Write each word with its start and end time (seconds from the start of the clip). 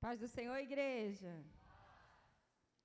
Paz 0.00 0.18
do 0.18 0.26
Senhor, 0.26 0.56
igreja. 0.56 1.32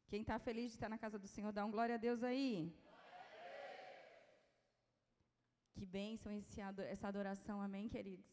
Quem 0.09 0.21
está 0.21 0.37
feliz 0.37 0.67
de 0.71 0.75
estar 0.75 0.89
na 0.89 0.97
casa 0.97 1.17
do 1.17 1.29
Senhor, 1.33 1.51
dá 1.53 1.63
um 1.65 1.71
glória 1.71 1.95
a 1.95 1.97
Deus 1.97 2.21
aí. 2.23 2.75
Que 5.75 5.85
bênção 5.85 6.29
essa 6.93 7.07
adoração, 7.07 7.61
amém, 7.61 7.87
queridos? 7.87 8.29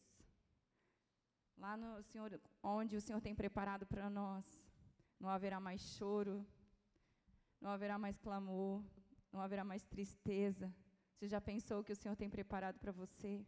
Lá 1.57 1.77
no 1.77 2.03
Senhor, 2.03 2.29
onde 2.61 2.97
o 2.97 3.01
Senhor 3.01 3.21
tem 3.21 3.33
preparado 3.33 3.85
para 3.85 4.09
nós, 4.09 4.45
não 5.17 5.29
haverá 5.29 5.61
mais 5.61 5.81
choro, 5.95 6.45
não 7.61 7.69
haverá 7.71 7.97
mais 7.97 8.17
clamor, 8.17 8.83
não 9.31 9.39
haverá 9.39 9.63
mais 9.63 9.83
tristeza. 9.83 10.73
Você 11.13 11.29
já 11.29 11.39
pensou 11.39 11.79
o 11.79 11.83
que 11.85 11.93
o 11.93 11.95
Senhor 11.95 12.17
tem 12.17 12.29
preparado 12.29 12.79
para 12.79 12.91
você? 12.91 13.45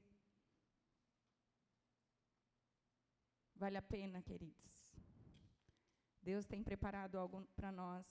Vale 3.54 3.78
a 3.78 3.82
pena, 3.82 4.22
queridos. 4.22 4.75
Deus 6.30 6.46
tem 6.52 6.64
preparado 6.70 7.20
algo 7.24 7.38
para 7.56 7.72
nós. 7.72 8.06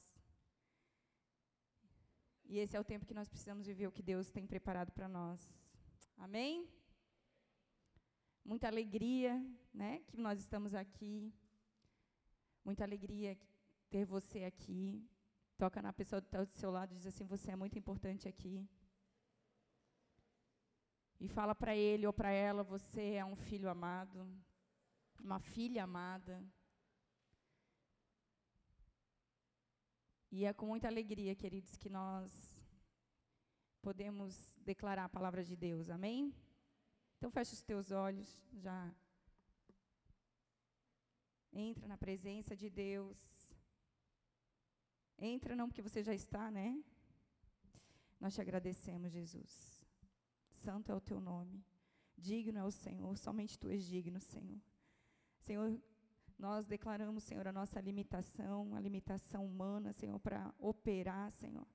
E 2.50 2.58
esse 2.58 2.76
é 2.76 2.80
o 2.80 2.88
tempo 2.92 3.06
que 3.08 3.18
nós 3.18 3.28
precisamos 3.28 3.66
viver 3.66 3.88
o 3.88 3.96
que 3.96 4.04
Deus 4.12 4.30
tem 4.30 4.46
preparado 4.46 4.92
para 4.92 5.08
nós. 5.08 5.40
Amém? 6.16 6.68
Muita 8.44 8.68
alegria, 8.68 9.32
né, 9.82 9.92
que 10.06 10.16
nós 10.26 10.38
estamos 10.38 10.74
aqui. 10.74 11.34
Muita 12.64 12.84
alegria 12.84 13.36
ter 13.90 14.04
você 14.04 14.44
aqui. 14.44 14.82
Toca 15.56 15.82
na 15.82 15.92
pessoa 15.92 16.22
que 16.22 16.28
está 16.28 16.44
do 16.44 16.58
seu 16.62 16.70
lado 16.70 16.92
e 16.92 16.96
diz 16.96 17.06
assim: 17.06 17.26
Você 17.34 17.50
é 17.50 17.56
muito 17.56 17.76
importante 17.82 18.28
aqui. 18.28 18.56
E 21.18 21.26
fala 21.28 21.54
para 21.54 21.74
ele 21.74 22.06
ou 22.06 22.12
para 22.12 22.30
ela: 22.30 22.62
Você 22.62 23.14
é 23.14 23.24
um 23.24 23.34
filho 23.34 23.68
amado, 23.68 24.18
uma 25.20 25.40
filha 25.40 25.82
amada. 25.82 26.36
E 30.36 30.44
é 30.44 30.52
com 30.52 30.66
muita 30.66 30.88
alegria, 30.88 31.32
queridos, 31.36 31.76
que 31.76 31.88
nós 31.88 32.28
podemos 33.80 34.34
declarar 34.70 35.04
a 35.04 35.08
palavra 35.16 35.44
de 35.44 35.54
Deus. 35.54 35.88
Amém? 35.88 36.34
Então 37.16 37.30
feche 37.30 37.54
os 37.54 37.62
teus 37.62 37.92
olhos, 37.92 38.28
já 38.52 38.92
entra 41.52 41.86
na 41.86 41.96
presença 41.96 42.56
de 42.56 42.68
Deus. 42.68 43.16
Entra 45.16 45.54
não 45.54 45.68
porque 45.68 45.86
você 45.88 46.02
já 46.02 46.12
está, 46.12 46.50
né? 46.50 46.82
Nós 48.18 48.34
te 48.34 48.40
agradecemos, 48.40 49.12
Jesus. 49.12 49.86
Santo 50.50 50.90
é 50.90 50.96
o 50.96 51.00
teu 51.00 51.20
nome. 51.20 51.64
Digno 52.18 52.58
é 52.58 52.64
o 52.64 52.72
Senhor, 52.72 53.16
somente 53.16 53.56
tu 53.56 53.68
és 53.68 53.84
digno, 53.86 54.18
Senhor. 54.18 54.60
Senhor, 55.38 55.80
nós 56.38 56.66
declaramos, 56.66 57.22
Senhor, 57.24 57.46
a 57.46 57.52
nossa 57.52 57.80
limitação, 57.80 58.74
a 58.74 58.80
limitação 58.80 59.46
humana, 59.46 59.92
Senhor, 59.92 60.18
para 60.18 60.52
operar, 60.58 61.30
Senhor. 61.30 61.66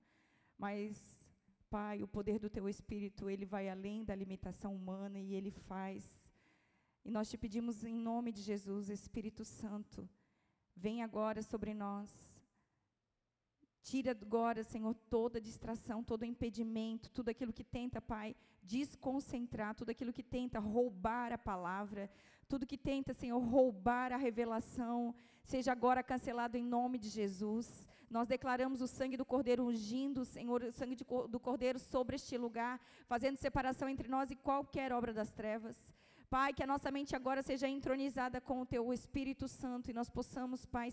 Mas, 0.58 1.28
Pai, 1.70 2.04
o 2.04 2.08
poder 2.08 2.40
do 2.40 2.50
Teu 2.50 2.68
Espírito, 2.68 3.30
ele 3.30 3.46
vai 3.46 3.70
além 3.70 4.04
da 4.04 4.14
limitação 4.14 4.76
humana 4.76 5.20
e 5.20 5.34
ele 5.34 5.52
faz. 5.52 6.28
E 7.06 7.12
nós 7.12 7.30
te 7.30 7.38
pedimos 7.38 7.84
em 7.84 7.96
nome 7.96 8.32
de 8.32 8.42
Jesus, 8.42 8.90
Espírito 8.90 9.46
Santo, 9.46 10.08
vem 10.76 11.02
agora 11.02 11.42
sobre 11.42 11.74
nós. 11.74 12.40
Tira 13.82 14.12
agora, 14.12 14.64
Senhor, 14.64 14.94
toda 14.94 15.40
distração, 15.40 16.04
todo 16.04 16.26
impedimento, 16.26 17.10
tudo 17.10 17.30
aquilo 17.30 17.54
que 17.54 17.64
tenta, 17.64 18.02
Pai, 18.02 18.36
desconcentrar, 18.62 19.74
tudo 19.74 19.90
aquilo 19.90 20.14
que 20.14 20.22
tenta 20.22 20.60
roubar 20.60 21.32
a 21.32 21.38
palavra, 21.38 22.10
tudo 22.50 22.66
que 22.66 22.78
tenta, 22.78 23.14
Senhor, 23.14 23.40
roubar 23.40 24.12
a 24.12 24.18
revelação, 24.18 25.14
seja 25.44 25.72
agora 25.72 26.02
cancelado 26.02 26.58
em 26.58 26.66
nome 26.66 26.98
de 26.98 27.08
Jesus. 27.08 27.88
Nós 28.10 28.28
declaramos 28.28 28.82
o 28.82 28.88
sangue 28.88 29.16
do 29.16 29.24
Cordeiro 29.24 29.64
ungindo, 29.64 30.26
Senhor, 30.26 30.64
o 30.64 30.72
sangue 30.72 30.96
de, 30.96 31.06
do 31.30 31.40
Cordeiro 31.40 31.78
sobre 31.78 32.16
este 32.16 32.36
lugar, 32.38 32.82
fazendo 33.08 33.38
separação 33.38 33.88
entre 33.88 34.08
nós 34.08 34.32
e 34.32 34.36
qualquer 34.36 34.92
obra 34.92 35.14
das 35.14 35.32
trevas. 35.32 35.78
Pai, 36.28 36.52
que 36.52 36.64
a 36.64 36.68
nossa 36.68 36.90
mente 36.92 37.16
agora 37.16 37.44
seja 37.44 37.68
entronizada 37.68 38.42
com 38.42 38.62
o 38.62 38.66
Teu 38.66 38.92
Espírito 38.92 39.48
Santo 39.48 39.90
e 39.90 39.94
nós 39.94 40.10
possamos, 40.10 40.66
Pai, 40.66 40.92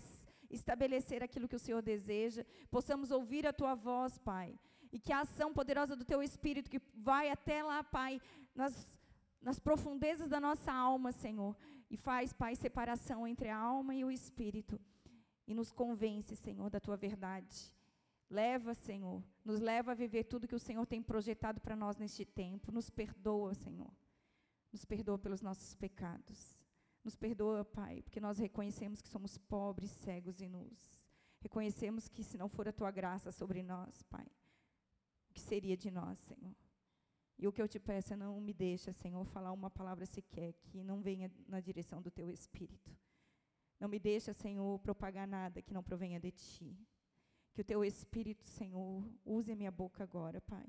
estabelecer 0.49 1.23
aquilo 1.23 1.47
que 1.47 1.55
o 1.55 1.59
Senhor 1.59 1.81
deseja, 1.81 2.45
possamos 2.69 3.09
ouvir 3.09 3.47
a 3.47 3.53
Tua 3.53 3.73
voz, 3.73 4.17
Pai, 4.19 4.57
e 4.91 4.99
que 4.99 5.11
a 5.11 5.21
ação 5.21 5.51
poderosa 5.53 5.95
do 5.95 6.05
Teu 6.05 6.21
Espírito, 6.21 6.69
que 6.69 6.81
vai 6.95 7.29
até 7.29 7.63
lá, 7.63 7.83
Pai, 7.83 8.21
nós 8.55 8.96
nas 9.41 9.59
profundezas 9.59 10.29
da 10.29 10.39
nossa 10.39 10.71
alma, 10.71 11.11
Senhor, 11.11 11.55
e 11.89 11.97
faz, 11.97 12.33
Pai, 12.33 12.55
separação 12.55 13.27
entre 13.27 13.49
a 13.49 13.57
alma 13.57 13.95
e 13.95 14.03
o 14.03 14.11
espírito, 14.11 14.79
e 15.47 15.53
nos 15.53 15.71
convence, 15.71 16.35
Senhor, 16.35 16.69
da 16.69 16.79
tua 16.79 16.97
verdade. 16.97 17.73
Leva, 18.29 18.73
Senhor, 18.73 19.23
nos 19.43 19.61
leva 19.61 19.91
a 19.91 19.95
viver 19.95 20.25
tudo 20.25 20.47
que 20.47 20.55
o 20.55 20.59
Senhor 20.59 20.85
tem 20.85 21.01
projetado 21.01 21.61
para 21.61 21.77
nós 21.77 21.95
neste 21.95 22.25
tempo. 22.25 22.73
Nos 22.73 22.89
perdoa, 22.89 23.53
Senhor. 23.53 23.91
Nos 24.69 24.83
perdoa 24.83 25.17
pelos 25.17 25.41
nossos 25.41 25.73
pecados. 25.75 26.59
Nos 27.03 27.15
perdoa, 27.15 27.63
Pai, 27.63 28.01
porque 28.01 28.19
nós 28.19 28.37
reconhecemos 28.37 29.01
que 29.01 29.07
somos 29.07 29.37
pobres, 29.37 29.91
cegos 29.91 30.41
e 30.41 30.47
nus. 30.49 31.05
Reconhecemos 31.39 32.09
que 32.09 32.21
se 32.21 32.37
não 32.37 32.49
for 32.49 32.67
a 32.67 32.73
tua 32.73 32.91
graça 32.91 33.31
sobre 33.31 33.63
nós, 33.63 34.03
Pai, 34.03 34.27
o 35.29 35.33
que 35.33 35.39
seria 35.39 35.77
de 35.77 35.89
nós, 35.89 36.19
Senhor? 36.19 36.53
E 37.39 37.47
o 37.47 37.51
que 37.51 37.61
eu 37.61 37.67
te 37.67 37.79
peço 37.79 38.13
é 38.13 38.15
não 38.15 38.41
me 38.41 38.51
deixa, 38.51 38.91
Senhor, 38.91 39.23
falar 39.25 39.51
uma 39.51 39.69
palavra 39.69 40.05
sequer 40.05 40.53
que 40.53 40.83
não 40.83 40.99
venha 40.99 41.31
na 41.47 41.59
direção 41.59 42.01
do 42.01 42.09
teu 42.09 42.31
espírito. 42.31 42.97
Não 43.79 43.87
me 43.87 43.99
deixa, 43.99 44.33
Senhor, 44.33 44.79
propagar 44.79 45.27
nada 45.27 45.61
que 45.61 45.73
não 45.73 45.83
provenha 45.83 46.19
de 46.19 46.31
ti. 46.31 46.75
Que 47.53 47.61
o 47.61 47.63
teu 47.63 47.85
espírito, 47.85 48.47
Senhor, 48.47 49.07
use 49.23 49.51
a 49.51 49.55
minha 49.55 49.69
boca 49.69 50.03
agora, 50.03 50.41
Pai. 50.41 50.65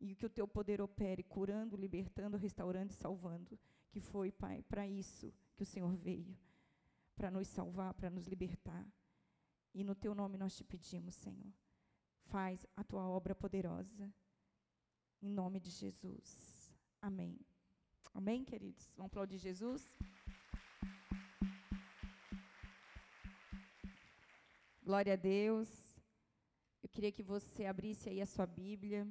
E 0.00 0.16
que 0.16 0.26
o 0.26 0.30
teu 0.30 0.46
poder 0.48 0.80
opere 0.80 1.22
curando, 1.22 1.76
libertando, 1.76 2.36
restaurando 2.36 2.90
e 2.90 2.96
salvando. 2.96 3.58
Que 3.88 4.00
foi, 4.00 4.32
Pai, 4.32 4.64
para 4.64 4.88
isso 4.88 5.32
que 5.56 5.62
o 5.62 5.66
Senhor 5.66 5.94
veio. 5.94 6.36
Para 7.14 7.30
nos 7.30 7.46
salvar, 7.46 7.94
para 7.94 8.10
nos 8.10 8.26
libertar. 8.26 8.84
E 9.72 9.84
no 9.84 9.94
teu 9.94 10.16
nome 10.16 10.36
nós 10.36 10.56
te 10.56 10.64
pedimos, 10.64 11.14
Senhor. 11.14 11.52
Faz 12.24 12.66
a 12.76 12.82
tua 12.82 13.08
obra 13.08 13.36
poderosa 13.36 14.12
em 15.20 15.30
nome 15.30 15.58
de 15.60 15.70
Jesus. 15.70 16.76
Amém. 17.00 17.38
Amém, 18.14 18.44
queridos? 18.44 18.92
Vamos 18.96 19.10
aplaudir 19.10 19.38
Jesus? 19.38 19.90
Glória 24.82 25.12
a 25.12 25.16
Deus. 25.16 25.68
Eu 26.82 26.88
queria 26.88 27.12
que 27.12 27.22
você 27.22 27.66
abrisse 27.66 28.08
aí 28.08 28.20
a 28.20 28.26
sua 28.26 28.46
Bíblia 28.46 29.06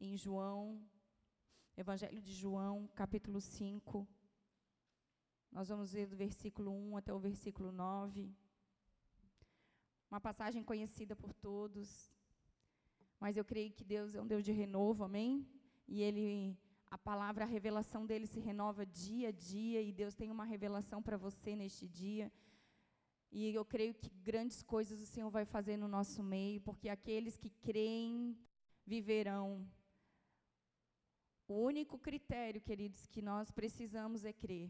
em 0.00 0.16
João, 0.16 0.84
Evangelho 1.76 2.20
de 2.20 2.32
João, 2.32 2.88
capítulo 2.88 3.40
5. 3.40 4.08
Nós 5.50 5.68
vamos 5.68 5.92
ver 5.92 6.06
do 6.06 6.16
versículo 6.16 6.72
1 6.72 6.96
até 6.96 7.12
o 7.12 7.18
versículo 7.18 7.70
9. 7.70 8.34
Uma 10.10 10.20
passagem 10.20 10.64
conhecida 10.64 11.14
por 11.14 11.32
todos, 11.32 12.11
mas 13.22 13.36
eu 13.36 13.44
creio 13.44 13.70
que 13.78 13.84
Deus 13.84 14.14
é 14.16 14.20
um 14.20 14.26
Deus 14.32 14.44
de 14.48 14.52
renovo, 14.62 15.04
amém? 15.04 15.46
E 15.86 16.02
Ele, 16.02 16.58
a 16.90 16.98
palavra, 16.98 17.44
a 17.44 17.52
revelação 17.56 18.04
dele 18.04 18.26
se 18.26 18.40
renova 18.40 18.84
dia 18.84 19.28
a 19.28 19.32
dia, 19.32 19.80
e 19.80 19.92
Deus 19.92 20.14
tem 20.20 20.28
uma 20.36 20.44
revelação 20.44 21.00
para 21.00 21.16
você 21.16 21.54
neste 21.54 21.86
dia. 21.86 22.26
E 23.30 23.54
eu 23.54 23.64
creio 23.64 23.94
que 23.94 24.10
grandes 24.30 24.60
coisas 24.62 25.00
o 25.00 25.06
Senhor 25.06 25.30
vai 25.30 25.44
fazer 25.44 25.76
no 25.76 25.88
nosso 25.96 26.20
meio, 26.20 26.60
porque 26.60 26.88
aqueles 26.88 27.36
que 27.36 27.50
creem 27.68 28.36
viverão. 28.84 29.48
O 31.46 31.54
único 31.70 31.96
critério, 31.98 32.60
queridos, 32.60 33.06
que 33.06 33.22
nós 33.22 33.52
precisamos 33.52 34.24
é 34.24 34.32
crer 34.32 34.68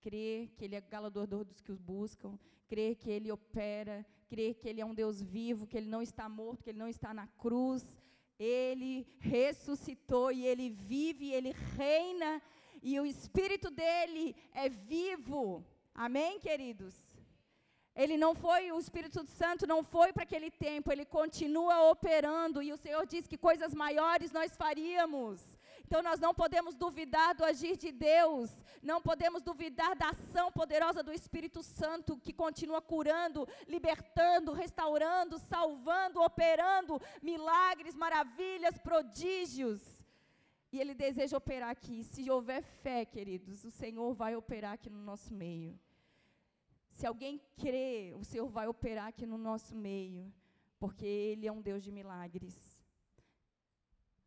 crer 0.00 0.48
que 0.56 0.64
Ele 0.64 0.76
é 0.76 0.80
galador 0.80 1.26
dos 1.26 1.60
que 1.60 1.72
os 1.72 1.80
buscam, 1.80 2.38
crer 2.66 2.96
que 2.96 3.10
Ele 3.10 3.30
opera, 3.30 4.06
crer 4.30 4.54
que 4.54 4.68
Ele 4.68 4.80
é 4.80 4.86
um 4.86 4.94
Deus 4.94 5.20
vivo, 5.20 5.66
que 5.66 5.76
Ele 5.76 5.88
não 5.88 6.02
está 6.02 6.28
morto, 6.28 6.62
que 6.62 6.70
Ele 6.70 6.78
não 6.78 6.88
está 6.88 7.12
na 7.12 7.26
cruz. 7.42 7.84
Ele 8.38 9.06
ressuscitou 9.18 10.30
e 10.30 10.46
Ele 10.46 10.70
vive, 10.70 11.26
e 11.26 11.34
Ele 11.34 11.52
reina, 11.76 12.40
e 12.82 12.98
o 13.00 13.06
Espírito 13.06 13.70
dele 13.70 14.36
é 14.52 14.68
vivo. 14.68 15.64
Amém, 15.92 16.38
queridos? 16.38 16.94
Ele 18.02 18.16
não 18.16 18.32
foi, 18.32 18.70
o 18.70 18.78
Espírito 18.78 19.24
Santo 19.26 19.66
não 19.66 19.82
foi 19.82 20.12
para 20.12 20.22
aquele 20.22 20.52
tempo, 20.52 20.92
ele 20.92 21.04
continua 21.04 21.90
operando, 21.90 22.62
e 22.62 22.72
o 22.72 22.76
Senhor 22.76 23.04
diz 23.04 23.26
que 23.26 23.36
coisas 23.36 23.74
maiores 23.74 24.30
nós 24.30 24.54
faríamos. 24.56 25.57
Então 25.88 26.02
nós 26.02 26.20
não 26.20 26.34
podemos 26.34 26.74
duvidar 26.74 27.34
do 27.34 27.42
agir 27.42 27.74
de 27.74 27.90
Deus, 27.90 28.50
não 28.82 29.00
podemos 29.00 29.40
duvidar 29.40 29.96
da 29.96 30.10
ação 30.10 30.52
poderosa 30.52 31.02
do 31.02 31.10
Espírito 31.10 31.62
Santo 31.62 32.18
que 32.18 32.30
continua 32.30 32.82
curando, 32.82 33.48
libertando, 33.66 34.52
restaurando, 34.52 35.38
salvando, 35.38 36.20
operando 36.20 37.00
milagres, 37.22 37.94
maravilhas, 37.94 38.76
prodígios. 38.76 39.80
E 40.70 40.78
Ele 40.78 40.94
deseja 40.94 41.38
operar 41.38 41.70
aqui. 41.70 42.04
Se 42.04 42.30
houver 42.30 42.62
fé, 42.62 43.06
queridos, 43.06 43.64
o 43.64 43.70
Senhor 43.70 44.12
vai 44.12 44.36
operar 44.36 44.74
aqui 44.74 44.90
no 44.90 44.98
nosso 44.98 45.32
meio. 45.32 45.72
Se 46.90 47.06
alguém 47.06 47.40
crê, 47.56 48.12
o 48.14 48.24
Senhor 48.24 48.48
vai 48.58 48.68
operar 48.68 49.06
aqui 49.06 49.24
no 49.24 49.38
nosso 49.38 49.74
meio, 49.74 50.30
porque 50.78 51.06
Ele 51.06 51.46
é 51.46 51.52
um 51.52 51.62
Deus 51.62 51.82
de 51.82 51.90
milagres. 51.90 52.54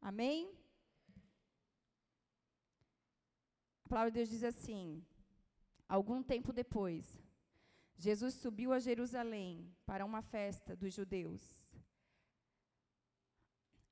Amém? 0.01 0.49
A 0.49 0.59
palavra 3.91 4.11
de 4.11 4.19
Deus 4.19 4.29
diz 4.29 4.43
assim: 4.43 5.05
algum 5.88 6.23
tempo 6.23 6.51
depois, 6.53 7.05
Jesus 7.97 8.33
subiu 8.35 8.71
a 8.73 8.79
Jerusalém 8.79 9.71
para 9.85 10.05
uma 10.05 10.21
festa 10.21 10.75
dos 10.75 10.93
judeus. 10.93 11.41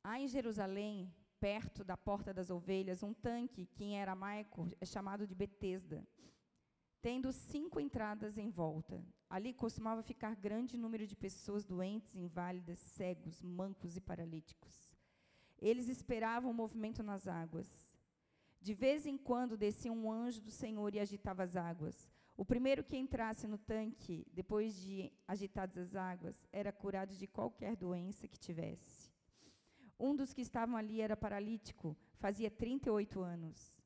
Há 0.03 0.19
em 0.19 0.27
Jerusalém, 0.27 1.13
perto 1.39 1.83
da 1.83 1.97
porta 1.97 2.33
das 2.33 2.49
ovelhas, 2.49 3.03
um 3.03 3.13
tanque 3.13 3.65
que 3.65 3.83
em 3.83 4.01
aramaico 4.01 4.71
é 4.79 4.85
chamado 4.85 5.27
de 5.27 5.35
Betesda 5.35 6.07
tendo 7.01 7.31
cinco 7.31 7.79
entradas 7.79 8.37
em 8.37 8.49
volta. 8.49 9.03
Ali 9.29 9.53
costumava 9.53 10.03
ficar 10.03 10.35
grande 10.35 10.75
número 10.77 11.05
de 11.05 11.15
pessoas 11.15 11.63
doentes, 11.63 12.15
inválidas, 12.15 12.79
cegos, 12.79 13.41
mancos 13.41 13.95
e 13.95 14.01
paralíticos. 14.01 14.91
Eles 15.61 15.87
esperavam 15.87 16.51
o 16.51 16.53
movimento 16.53 17.03
nas 17.03 17.27
águas. 17.27 17.88
De 18.61 18.73
vez 18.73 19.05
em 19.05 19.17
quando 19.17 19.57
descia 19.57 19.91
um 19.91 20.11
anjo 20.11 20.41
do 20.41 20.51
Senhor 20.51 20.93
e 20.93 20.99
agitava 20.99 21.43
as 21.43 21.55
águas. 21.55 22.11
O 22.35 22.45
primeiro 22.45 22.83
que 22.83 22.97
entrasse 22.97 23.47
no 23.47 23.57
tanque, 23.57 24.25
depois 24.33 24.75
de 24.81 25.11
agitadas 25.27 25.77
as 25.77 25.95
águas, 25.95 26.47
era 26.51 26.71
curado 26.71 27.13
de 27.15 27.27
qualquer 27.27 27.75
doença 27.75 28.27
que 28.27 28.39
tivesse. 28.39 29.11
Um 29.99 30.15
dos 30.15 30.33
que 30.33 30.41
estavam 30.41 30.77
ali 30.77 31.01
era 31.01 31.17
paralítico, 31.17 31.97
fazia 32.17 32.49
38 32.49 33.21
anos. 33.21 33.77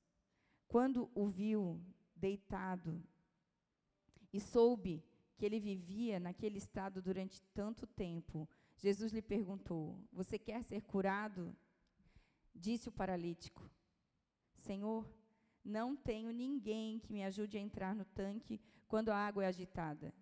Quando 0.68 1.10
o 1.16 1.28
viu, 1.28 1.82
deitado, 2.16 3.02
e 4.32 4.40
soube 4.40 5.04
que 5.36 5.46
ele 5.46 5.60
vivia 5.60 6.20
naquele 6.20 6.58
estado 6.58 7.02
durante 7.02 7.42
tanto 7.54 7.86
tempo, 7.86 8.48
Jesus 8.78 9.12
lhe 9.12 9.22
perguntou: 9.22 10.00
Você 10.12 10.38
quer 10.38 10.64
ser 10.64 10.82
curado? 10.82 11.56
Disse 12.54 12.90
o 12.90 12.92
paralítico: 12.92 13.70
Senhor, 14.64 15.06
não 15.64 15.96
tenho 15.96 16.32
ninguém 16.32 17.00
que 17.00 17.12
me 17.12 17.24
ajude 17.24 17.58
a 17.58 17.62
entrar 17.62 17.94
no 17.94 18.06
tanque 18.06 18.62
quando 18.88 19.10
a 19.10 19.18
água 19.18 19.44
é 19.44 19.48
agitada. 19.48 20.14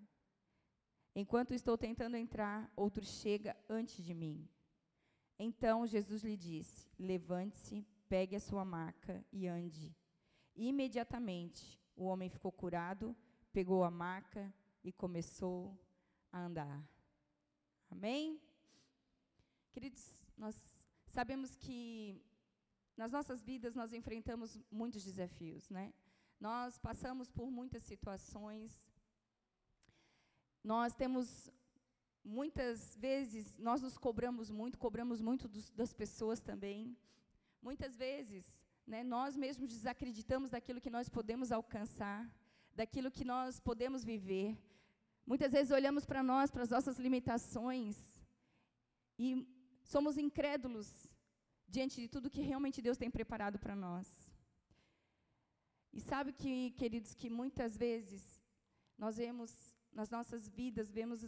Enquanto 1.16 1.54
estou 1.54 1.78
tentando 1.78 2.18
entrar, 2.18 2.72
outro 2.76 3.06
chega 3.06 3.56
antes 3.70 4.04
de 4.04 4.14
mim. 4.14 4.48
Então 5.38 5.86
Jesus 5.86 6.24
lhe 6.24 6.38
disse: 6.38 6.88
Levante-se, 6.98 7.86
pegue 8.10 8.36
a 8.36 8.40
sua 8.40 8.66
maca 8.66 9.24
e 9.32 9.48
ande. 9.48 9.96
Imediatamente 10.56 11.80
o 11.96 12.06
homem 12.06 12.30
ficou 12.30 12.52
curado, 12.52 13.16
pegou 13.54 13.84
a 13.84 13.92
maca 13.92 14.52
e 14.84 14.92
começou 14.92 15.78
a 16.32 16.40
andar. 16.40 16.84
Amém? 17.92 18.42
Queridos, 19.72 20.26
nós 20.38 20.56
sabemos 21.08 21.56
que 21.56 22.22
nas 22.96 23.12
nossas 23.12 23.42
vidas 23.42 23.76
nós 23.76 23.94
enfrentamos 23.94 24.60
muitos 24.72 25.04
desafios, 25.04 25.70
né? 25.70 25.94
Nós 26.40 26.78
passamos 26.78 27.30
por 27.30 27.50
muitas 27.52 27.84
situações. 27.84 28.72
Nós 30.64 30.94
temos 30.96 31.52
muitas 32.24 32.96
vezes 32.98 33.58
nós 33.58 33.82
nos 33.82 33.98
cobramos 33.98 34.50
muito, 34.50 34.78
cobramos 34.78 35.22
muito 35.22 35.48
dos, 35.48 35.70
das 35.72 35.94
pessoas 35.94 36.40
também. 36.40 36.96
Muitas 37.62 37.96
vezes 37.96 38.46
né, 38.86 39.04
nós 39.04 39.36
mesmos 39.36 39.70
desacreditamos 39.70 40.50
daquilo 40.50 40.82
que 40.82 40.90
nós 40.90 41.10
podemos 41.10 41.52
alcançar, 41.52 42.30
daquilo 42.76 43.12
que 43.12 43.24
nós 43.24 43.60
podemos 43.60 44.04
viver. 44.04 44.58
Muitas 45.26 45.52
vezes 45.52 45.72
olhamos 45.72 46.06
para 46.06 46.24
nós, 46.24 46.50
para 46.52 46.64
as 46.64 46.70
nossas 46.70 46.98
limitações, 46.98 47.96
e 49.18 49.48
somos 49.84 50.18
incrédulos 50.18 51.11
diante 51.76 51.96
de 52.04 52.08
tudo 52.14 52.34
que 52.36 52.48
realmente 52.50 52.84
Deus 52.88 52.98
tem 53.02 53.12
preparado 53.18 53.58
para 53.64 53.76
nós. 53.76 54.08
E 55.98 56.00
sabe 56.12 56.32
que, 56.42 56.54
queridos, 56.82 57.14
que 57.14 57.30
muitas 57.30 57.78
vezes 57.86 58.24
nós 58.98 59.18
vemos 59.24 59.52
nas 60.00 60.10
nossas 60.16 60.48
vidas, 60.60 60.92
vemos 61.00 61.20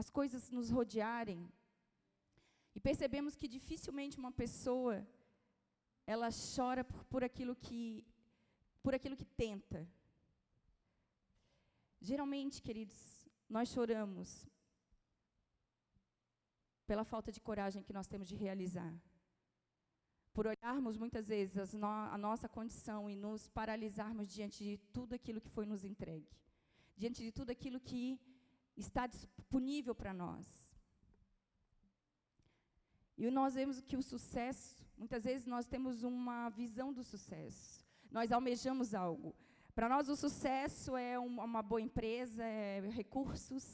as 0.00 0.08
coisas 0.18 0.50
nos 0.56 0.70
rodearem, 0.70 1.40
e 2.74 2.80
percebemos 2.80 3.36
que 3.36 3.48
dificilmente 3.56 4.18
uma 4.22 4.32
pessoa 4.32 5.06
ela 6.06 6.28
chora 6.54 6.82
por, 6.82 7.04
por 7.04 7.22
aquilo 7.22 7.54
que 7.54 8.04
por 8.82 8.94
aquilo 8.94 9.16
que 9.20 9.24
tenta. 9.24 9.80
Geralmente, 12.00 12.60
queridos, 12.60 13.00
nós 13.48 13.68
choramos 13.68 14.28
pela 16.84 17.04
falta 17.04 17.30
de 17.30 17.40
coragem 17.40 17.84
que 17.84 17.92
nós 17.92 18.08
temos 18.08 18.26
de 18.26 18.34
realizar. 18.34 18.92
Por 20.32 20.46
olharmos 20.46 20.96
muitas 20.96 21.28
vezes 21.28 21.74
no, 21.74 21.86
a 21.86 22.16
nossa 22.16 22.48
condição 22.48 23.08
e 23.08 23.14
nos 23.14 23.48
paralisarmos 23.48 24.32
diante 24.32 24.64
de 24.64 24.76
tudo 24.92 25.14
aquilo 25.14 25.40
que 25.40 25.50
foi 25.50 25.66
nos 25.66 25.84
entregue, 25.84 26.28
diante 26.96 27.22
de 27.22 27.30
tudo 27.30 27.50
aquilo 27.50 27.78
que 27.78 28.18
está 28.76 29.06
disponível 29.06 29.94
para 29.94 30.14
nós. 30.14 30.46
E 33.18 33.30
nós 33.30 33.54
vemos 33.54 33.80
que 33.80 33.96
o 33.96 34.02
sucesso 34.02 34.82
Muitas 35.02 35.24
vezes 35.24 35.46
nós 35.46 35.66
temos 35.66 36.04
uma 36.04 36.48
visão 36.50 36.92
do 36.92 37.02
sucesso. 37.02 37.84
Nós 38.08 38.30
almejamos 38.30 38.94
algo. 38.94 39.34
Para 39.74 39.88
nós, 39.88 40.08
o 40.08 40.14
sucesso 40.14 40.96
é 40.96 41.18
uma 41.18 41.60
boa 41.60 41.80
empresa, 41.80 42.44
é 42.44 42.80
recursos. 42.88 43.64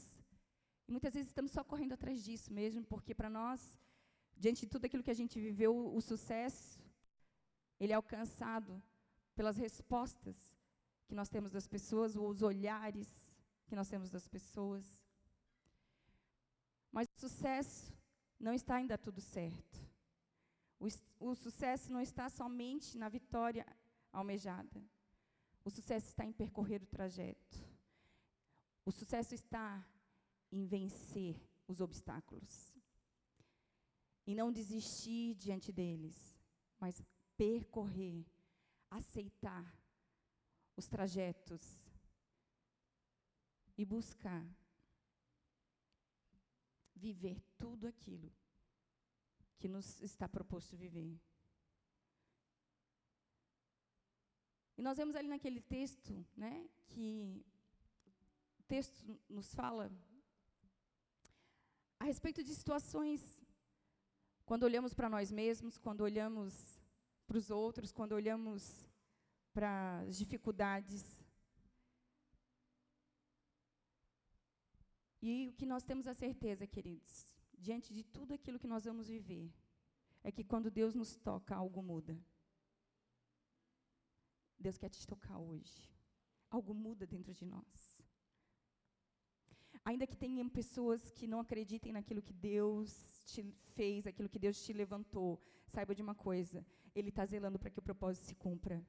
E 0.87 0.91
muitas 0.91 1.13
vezes 1.13 1.29
estamos 1.29 1.51
só 1.51 1.63
correndo 1.63 1.93
atrás 1.93 2.23
disso 2.23 2.51
mesmo, 2.51 2.83
porque 2.83 3.13
para 3.13 3.29
nós, 3.29 3.79
diante 4.39 4.61
de 4.61 4.67
tudo 4.67 4.85
aquilo 4.85 5.03
que 5.03 5.11
a 5.11 5.19
gente 5.21 5.39
viveu, 5.39 5.73
o 5.93 6.01
sucesso, 6.01 6.79
ele 7.79 7.91
é 7.91 7.95
alcançado 7.95 8.81
pelas 9.35 9.57
respostas 9.57 10.37
que 11.07 11.13
nós 11.13 11.29
temos 11.29 11.51
das 11.51 11.67
pessoas, 11.67 12.15
ou 12.15 12.29
os 12.29 12.41
olhares 12.41 13.09
que 13.67 13.75
nós 13.75 13.89
temos 13.89 14.09
das 14.09 14.27
pessoas. 14.27 14.85
Mas 16.91 17.07
o 17.07 17.19
sucesso 17.19 17.93
não 18.39 18.53
está 18.53 18.75
ainda 18.75 18.97
tudo 18.97 19.21
certo. 19.21 19.79
O, 20.79 20.87
o 21.19 21.35
sucesso 21.35 21.91
não 21.91 22.01
está 22.01 22.29
somente 22.29 22.97
na 22.97 23.09
vitória 23.09 23.65
almejada. 24.11 24.81
O 25.65 25.69
sucesso 25.69 26.07
está 26.07 26.23
em 26.23 26.31
percorrer 26.31 26.81
o 26.81 26.87
trajeto. 26.87 27.57
O 28.85 28.91
sucesso 28.91 29.35
está 29.35 29.85
em 30.51 30.65
vencer 30.65 31.35
os 31.67 31.81
obstáculos. 31.81 32.68
E 34.29 34.35
não 34.35 34.51
desistir 34.51 35.33
diante 35.43 35.71
deles, 35.71 36.15
mas 36.79 37.01
percorrer, 37.35 38.23
aceitar 38.87 39.65
os 40.77 40.85
trajetos 40.87 41.63
e 43.75 43.83
buscar 43.83 44.45
viver 46.95 47.41
tudo 47.57 47.87
aquilo 47.87 48.31
que 49.57 49.67
nos 49.67 49.99
está 49.99 50.29
proposto 50.29 50.77
viver. 50.77 51.19
E 54.77 54.81
nós 54.83 54.95
vemos 54.95 55.15
ali 55.15 55.27
naquele 55.27 55.59
texto, 55.59 56.13
né, 56.37 56.69
que 56.89 57.43
o 58.59 58.63
texto 58.75 59.19
nos 59.27 59.55
fala 59.55 59.91
a 61.99 62.05
respeito 62.05 62.43
de 62.43 62.53
situações 62.53 63.38
quando 64.49 64.63
olhamos 64.63 64.95
para 64.95 65.07
nós 65.07 65.31
mesmos, 65.31 65.77
quando 65.77 66.01
olhamos 66.01 66.53
para 67.27 67.37
os 67.37 67.51
outros, 67.51 67.91
quando 67.91 68.13
olhamos 68.13 68.83
para 69.53 69.99
as 69.99 70.17
dificuldades. 70.17 71.03
E 75.21 75.49
o 75.49 75.53
que 75.53 75.67
nós 75.67 75.83
temos 75.83 76.07
a 76.07 76.15
certeza, 76.15 76.65
queridos, 76.65 77.31
diante 77.59 77.93
de 77.93 78.03
tudo 78.03 78.33
aquilo 78.33 78.57
que 78.57 78.65
nós 78.65 78.85
vamos 78.85 79.07
viver, 79.07 79.53
é 80.23 80.31
que 80.31 80.43
quando 80.43 80.71
Deus 80.71 80.95
nos 80.95 81.15
toca, 81.15 81.55
algo 81.55 81.83
muda. 81.83 82.19
Deus 84.57 84.79
quer 84.79 84.89
te 84.89 85.05
tocar 85.05 85.37
hoje. 85.37 85.93
Algo 86.49 86.73
muda 86.73 87.05
dentro 87.05 87.35
de 87.35 87.45
nós. 87.45 87.98
Ainda 89.85 90.05
que 90.05 90.17
tenham 90.17 90.47
pessoas 90.49 91.11
que 91.11 91.27
não 91.27 91.39
acreditem 91.39 91.93
naquilo 91.93 92.21
que 92.21 92.33
Deus 92.33 93.23
te 93.25 93.43
fez, 93.75 94.05
aquilo 94.05 94.29
que 94.29 94.39
Deus 94.39 94.61
te 94.63 94.73
levantou, 94.73 95.41
saiba 95.67 95.95
de 95.95 96.01
uma 96.01 96.15
coisa: 96.15 96.65
Ele 96.95 97.09
está 97.09 97.25
zelando 97.25 97.59
para 97.59 97.69
que 97.69 97.79
o 97.79 97.81
propósito 97.81 98.25
se 98.25 98.35
cumpra. 98.35 98.85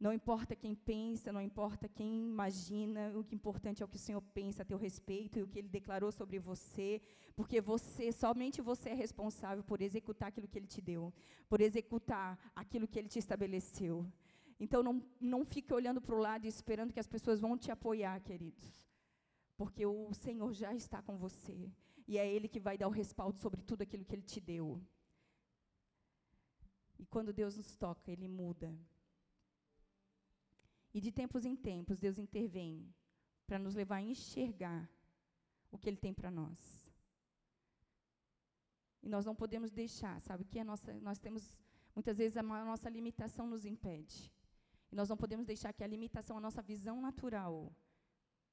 Não 0.00 0.12
importa 0.12 0.56
quem 0.56 0.74
pensa, 0.74 1.32
não 1.32 1.40
importa 1.40 1.88
quem 1.88 2.26
imagina, 2.28 3.12
o 3.16 3.22
que 3.22 3.34
é 3.34 3.36
importante 3.36 3.82
é 3.82 3.84
o 3.86 3.88
que 3.88 3.96
o 3.96 3.98
Senhor 4.06 4.20
pensa 4.20 4.62
a 4.62 4.64
teu 4.64 4.76
respeito 4.76 5.38
e 5.38 5.42
o 5.42 5.46
que 5.46 5.58
Ele 5.60 5.68
declarou 5.68 6.10
sobre 6.10 6.38
você, 6.38 7.00
porque 7.36 7.60
você, 7.60 8.10
somente 8.10 8.60
você 8.60 8.90
é 8.90 8.94
responsável 8.94 9.62
por 9.62 9.80
executar 9.80 10.28
aquilo 10.28 10.48
que 10.48 10.58
Ele 10.58 10.66
te 10.66 10.82
deu, 10.82 11.12
por 11.48 11.60
executar 11.60 12.38
aquilo 12.54 12.88
que 12.88 12.98
Ele 12.98 13.08
te 13.08 13.18
estabeleceu. 13.18 14.04
Então 14.58 14.82
não, 14.82 15.02
não 15.20 15.44
fique 15.44 15.72
olhando 15.72 16.00
para 16.00 16.14
o 16.14 16.18
lado 16.18 16.44
e 16.44 16.48
esperando 16.48 16.92
que 16.92 17.00
as 17.00 17.06
pessoas 17.06 17.40
vão 17.40 17.56
te 17.56 17.70
apoiar, 17.70 18.20
queridos. 18.20 18.84
Porque 19.56 19.86
o 19.86 20.12
Senhor 20.12 20.52
já 20.52 20.74
está 20.74 21.00
com 21.02 21.16
você. 21.16 21.70
E 22.06 22.18
é 22.18 22.28
Ele 22.28 22.48
que 22.48 22.60
vai 22.60 22.76
dar 22.76 22.88
o 22.88 22.90
respaldo 22.90 23.38
sobre 23.38 23.62
tudo 23.62 23.82
aquilo 23.82 24.04
que 24.04 24.14
Ele 24.14 24.22
te 24.22 24.40
deu. 24.40 24.82
E 26.98 27.06
quando 27.06 27.32
Deus 27.32 27.56
nos 27.56 27.76
toca, 27.76 28.10
Ele 28.10 28.28
muda. 28.28 28.76
E 30.92 31.00
de 31.00 31.10
tempos 31.10 31.44
em 31.44 31.56
tempos, 31.56 31.98
Deus 31.98 32.18
intervém 32.18 32.94
para 33.46 33.58
nos 33.58 33.74
levar 33.74 33.96
a 33.96 34.02
enxergar 34.02 34.88
o 35.70 35.78
que 35.78 35.88
Ele 35.88 35.96
tem 35.96 36.14
para 36.14 36.30
nós. 36.30 36.84
E 39.02 39.08
nós 39.08 39.24
não 39.26 39.34
podemos 39.34 39.70
deixar, 39.70 40.20
sabe, 40.20 40.44
que 40.44 40.58
a 40.58 40.64
nossa, 40.64 40.94
nós 41.00 41.18
temos, 41.18 41.54
muitas 41.94 42.16
vezes 42.16 42.36
a 42.36 42.42
nossa 42.42 42.88
limitação 42.88 43.46
nos 43.46 43.64
impede. 43.64 44.32
E 44.90 44.96
nós 44.96 45.08
não 45.08 45.16
podemos 45.16 45.44
deixar 45.44 45.72
que 45.72 45.84
a 45.84 45.86
limitação, 45.86 46.38
a 46.38 46.40
nossa 46.40 46.62
visão 46.62 47.00
natural, 47.00 47.74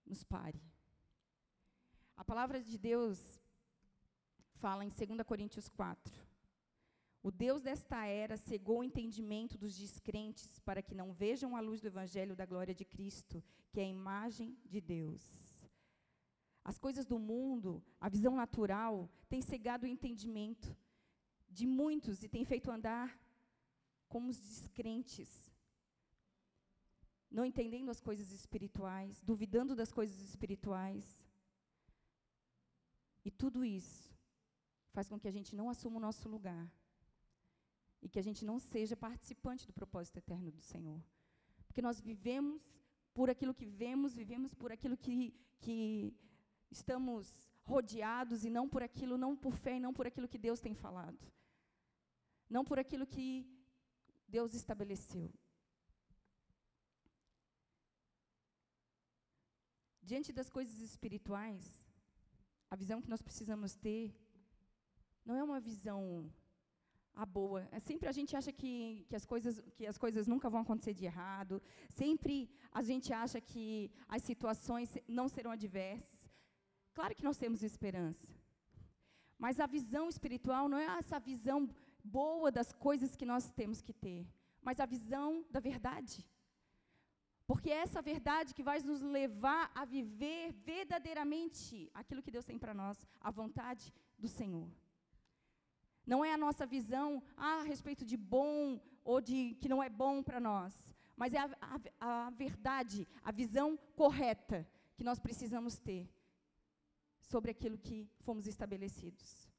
nos 0.06 0.24
pare. 0.24 0.62
A 2.22 2.24
palavra 2.24 2.62
de 2.62 2.78
Deus 2.78 3.20
fala 4.54 4.86
em 4.86 4.90
2 4.90 5.26
Coríntios 5.26 5.68
4. 5.68 6.24
O 7.24 7.32
Deus 7.32 7.64
desta 7.64 8.06
era 8.06 8.38
cegou 8.38 8.78
o 8.78 8.84
entendimento 8.84 9.58
dos 9.58 9.76
descrentes 9.76 10.60
para 10.60 10.84
que 10.84 10.94
não 10.94 11.12
vejam 11.12 11.56
a 11.56 11.60
luz 11.60 11.82
do 11.82 11.88
evangelho 11.88 12.36
da 12.36 12.46
glória 12.46 12.76
de 12.76 12.86
Cristo, 12.86 13.44
que 13.72 13.80
é 13.80 13.86
a 13.86 13.88
imagem 13.88 14.56
de 14.64 14.80
Deus. 14.80 15.24
As 16.64 16.78
coisas 16.78 17.08
do 17.08 17.18
mundo, 17.18 17.84
a 18.00 18.08
visão 18.08 18.36
natural, 18.36 19.10
tem 19.28 19.42
cegado 19.42 19.88
o 19.88 19.90
entendimento 19.90 20.78
de 21.50 21.66
muitos 21.66 22.22
e 22.22 22.30
tem 22.30 22.46
feito 22.46 22.70
andar 22.70 23.20
como 24.08 24.30
os 24.30 24.38
descrentes, 24.38 25.52
não 27.32 27.44
entendendo 27.44 27.90
as 27.90 28.00
coisas 28.00 28.32
espirituais, 28.32 29.24
duvidando 29.24 29.76
das 29.76 29.92
coisas 29.92 30.22
espirituais. 30.22 31.31
E 33.24 33.30
tudo 33.30 33.64
isso 33.64 34.12
faz 34.92 35.08
com 35.08 35.20
que 35.20 35.28
a 35.28 35.32
gente 35.32 35.56
não 35.56 35.70
assuma 35.70 35.98
o 35.98 36.06
nosso 36.08 36.28
lugar 36.28 36.70
e 38.02 38.10
que 38.10 38.20
a 38.20 38.22
gente 38.22 38.44
não 38.44 38.60
seja 38.60 38.96
participante 38.98 39.66
do 39.68 39.74
propósito 39.74 40.18
eterno 40.18 40.52
do 40.52 40.62
Senhor. 40.62 41.02
Porque 41.68 41.82
nós 41.82 42.00
vivemos 42.00 42.62
por 43.14 43.30
aquilo 43.30 43.54
que 43.54 43.66
vemos, 43.66 44.16
vivemos 44.16 44.54
por 44.54 44.72
aquilo 44.72 44.98
que, 44.98 45.34
que 45.60 46.14
estamos 46.70 47.52
rodeados 47.64 48.44
e 48.44 48.50
não 48.50 48.68
por 48.68 48.82
aquilo, 48.82 49.18
não 49.18 49.36
por 49.36 49.56
fé 49.56 49.78
e 49.78 49.80
não 49.80 49.94
por 49.94 50.08
aquilo 50.08 50.28
que 50.28 50.38
Deus 50.38 50.60
tem 50.60 50.74
falado. 50.74 51.20
Não 52.50 52.66
por 52.66 52.80
aquilo 52.80 53.06
que 53.06 53.48
Deus 54.28 54.54
estabeleceu. 54.54 55.32
Diante 60.02 60.34
das 60.34 60.50
coisas 60.50 60.82
espirituais, 60.82 61.81
a 62.72 62.76
visão 62.76 63.02
que 63.04 63.10
nós 63.14 63.22
precisamos 63.22 63.76
ter 63.76 64.04
não 65.26 65.36
é 65.36 65.44
uma 65.44 65.60
visão 65.60 66.00
a 67.14 67.26
boa. 67.26 67.68
É, 67.72 67.80
sempre 67.80 68.08
a 68.08 68.12
gente 68.18 68.36
acha 68.40 68.52
que, 68.52 69.06
que, 69.10 69.16
as 69.16 69.26
coisas, 69.26 69.62
que 69.76 69.86
as 69.86 69.98
coisas 69.98 70.26
nunca 70.28 70.50
vão 70.50 70.62
acontecer 70.62 70.94
de 70.94 71.06
errado. 71.06 71.62
Sempre 71.90 72.50
a 72.72 72.82
gente 72.82 73.12
acha 73.12 73.40
que 73.42 73.92
as 74.08 74.24
situações 74.24 74.90
não 75.08 75.28
serão 75.28 75.52
adversas. 75.52 76.32
Claro 76.94 77.14
que 77.14 77.24
nós 77.24 77.38
temos 77.38 77.62
esperança. 77.62 78.34
Mas 79.38 79.60
a 79.60 79.68
visão 79.68 80.08
espiritual 80.08 80.70
não 80.70 80.78
é 80.78 80.86
essa 81.00 81.20
visão 81.20 81.70
boa 82.04 82.50
das 82.52 82.72
coisas 82.72 83.16
que 83.16 83.26
nós 83.26 83.52
temos 83.52 83.82
que 83.82 83.94
ter, 83.94 84.28
mas 84.62 84.80
a 84.80 84.86
visão 84.86 85.46
da 85.52 85.60
verdade. 85.60 86.26
Porque 87.46 87.70
é 87.70 87.80
essa 87.86 88.02
verdade 88.02 88.54
que 88.54 88.64
vai 88.64 88.80
nos 88.82 89.02
levar 89.02 89.72
a 89.76 89.84
viver 89.84 90.52
verdadeiramente 90.54 91.90
aquilo 91.94 92.22
que 92.22 92.32
Deus 92.32 92.46
tem 92.46 92.58
para 92.58 92.74
nós, 92.74 93.06
a 93.20 93.32
vontade 93.32 93.94
do 94.18 94.28
Senhor. 94.28 94.70
Não 96.06 96.24
é 96.24 96.34
a 96.34 96.38
nossa 96.38 96.66
visão 96.66 97.22
ah, 97.36 97.60
a 97.60 97.64
respeito 97.64 98.06
de 98.06 98.18
bom 98.18 98.80
ou 99.04 99.20
de 99.22 99.56
que 99.62 99.70
não 99.70 99.82
é 99.82 99.90
bom 99.90 100.24
para 100.24 100.40
nós, 100.40 100.96
mas 101.16 101.34
é 101.34 101.40
a, 101.40 101.50
a, 102.00 102.28
a 102.28 102.30
verdade, 102.32 103.08
a 103.24 103.32
visão 103.32 103.78
correta 103.96 104.68
que 104.96 105.04
nós 105.04 105.20
precisamos 105.20 105.78
ter 105.78 106.10
sobre 107.20 107.52
aquilo 107.52 107.78
que 107.78 108.10
fomos 108.20 108.48
estabelecidos. 108.48 109.50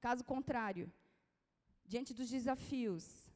Caso 0.00 0.24
contrário, 0.24 0.92
diante 1.84 2.14
dos 2.14 2.28
desafios, 2.28 3.27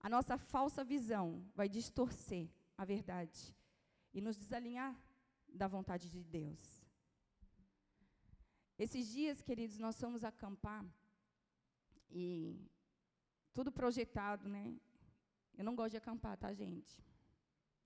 a 0.00 0.08
nossa 0.08 0.38
falsa 0.38 0.84
visão 0.84 1.44
vai 1.54 1.68
distorcer 1.68 2.48
a 2.76 2.84
verdade 2.84 3.54
e 4.14 4.20
nos 4.20 4.36
desalinhar 4.36 4.94
da 5.48 5.66
vontade 5.66 6.08
de 6.08 6.22
Deus. 6.22 6.86
Esses 8.78 9.08
dias, 9.08 9.42
queridos, 9.42 9.78
nós 9.78 10.00
fomos 10.00 10.22
acampar 10.22 10.84
e 12.10 12.60
tudo 13.52 13.72
projetado, 13.72 14.48
né? 14.48 14.78
Eu 15.56 15.64
não 15.64 15.74
gosto 15.74 15.92
de 15.92 15.96
acampar, 15.96 16.36
tá, 16.36 16.52
gente? 16.54 16.96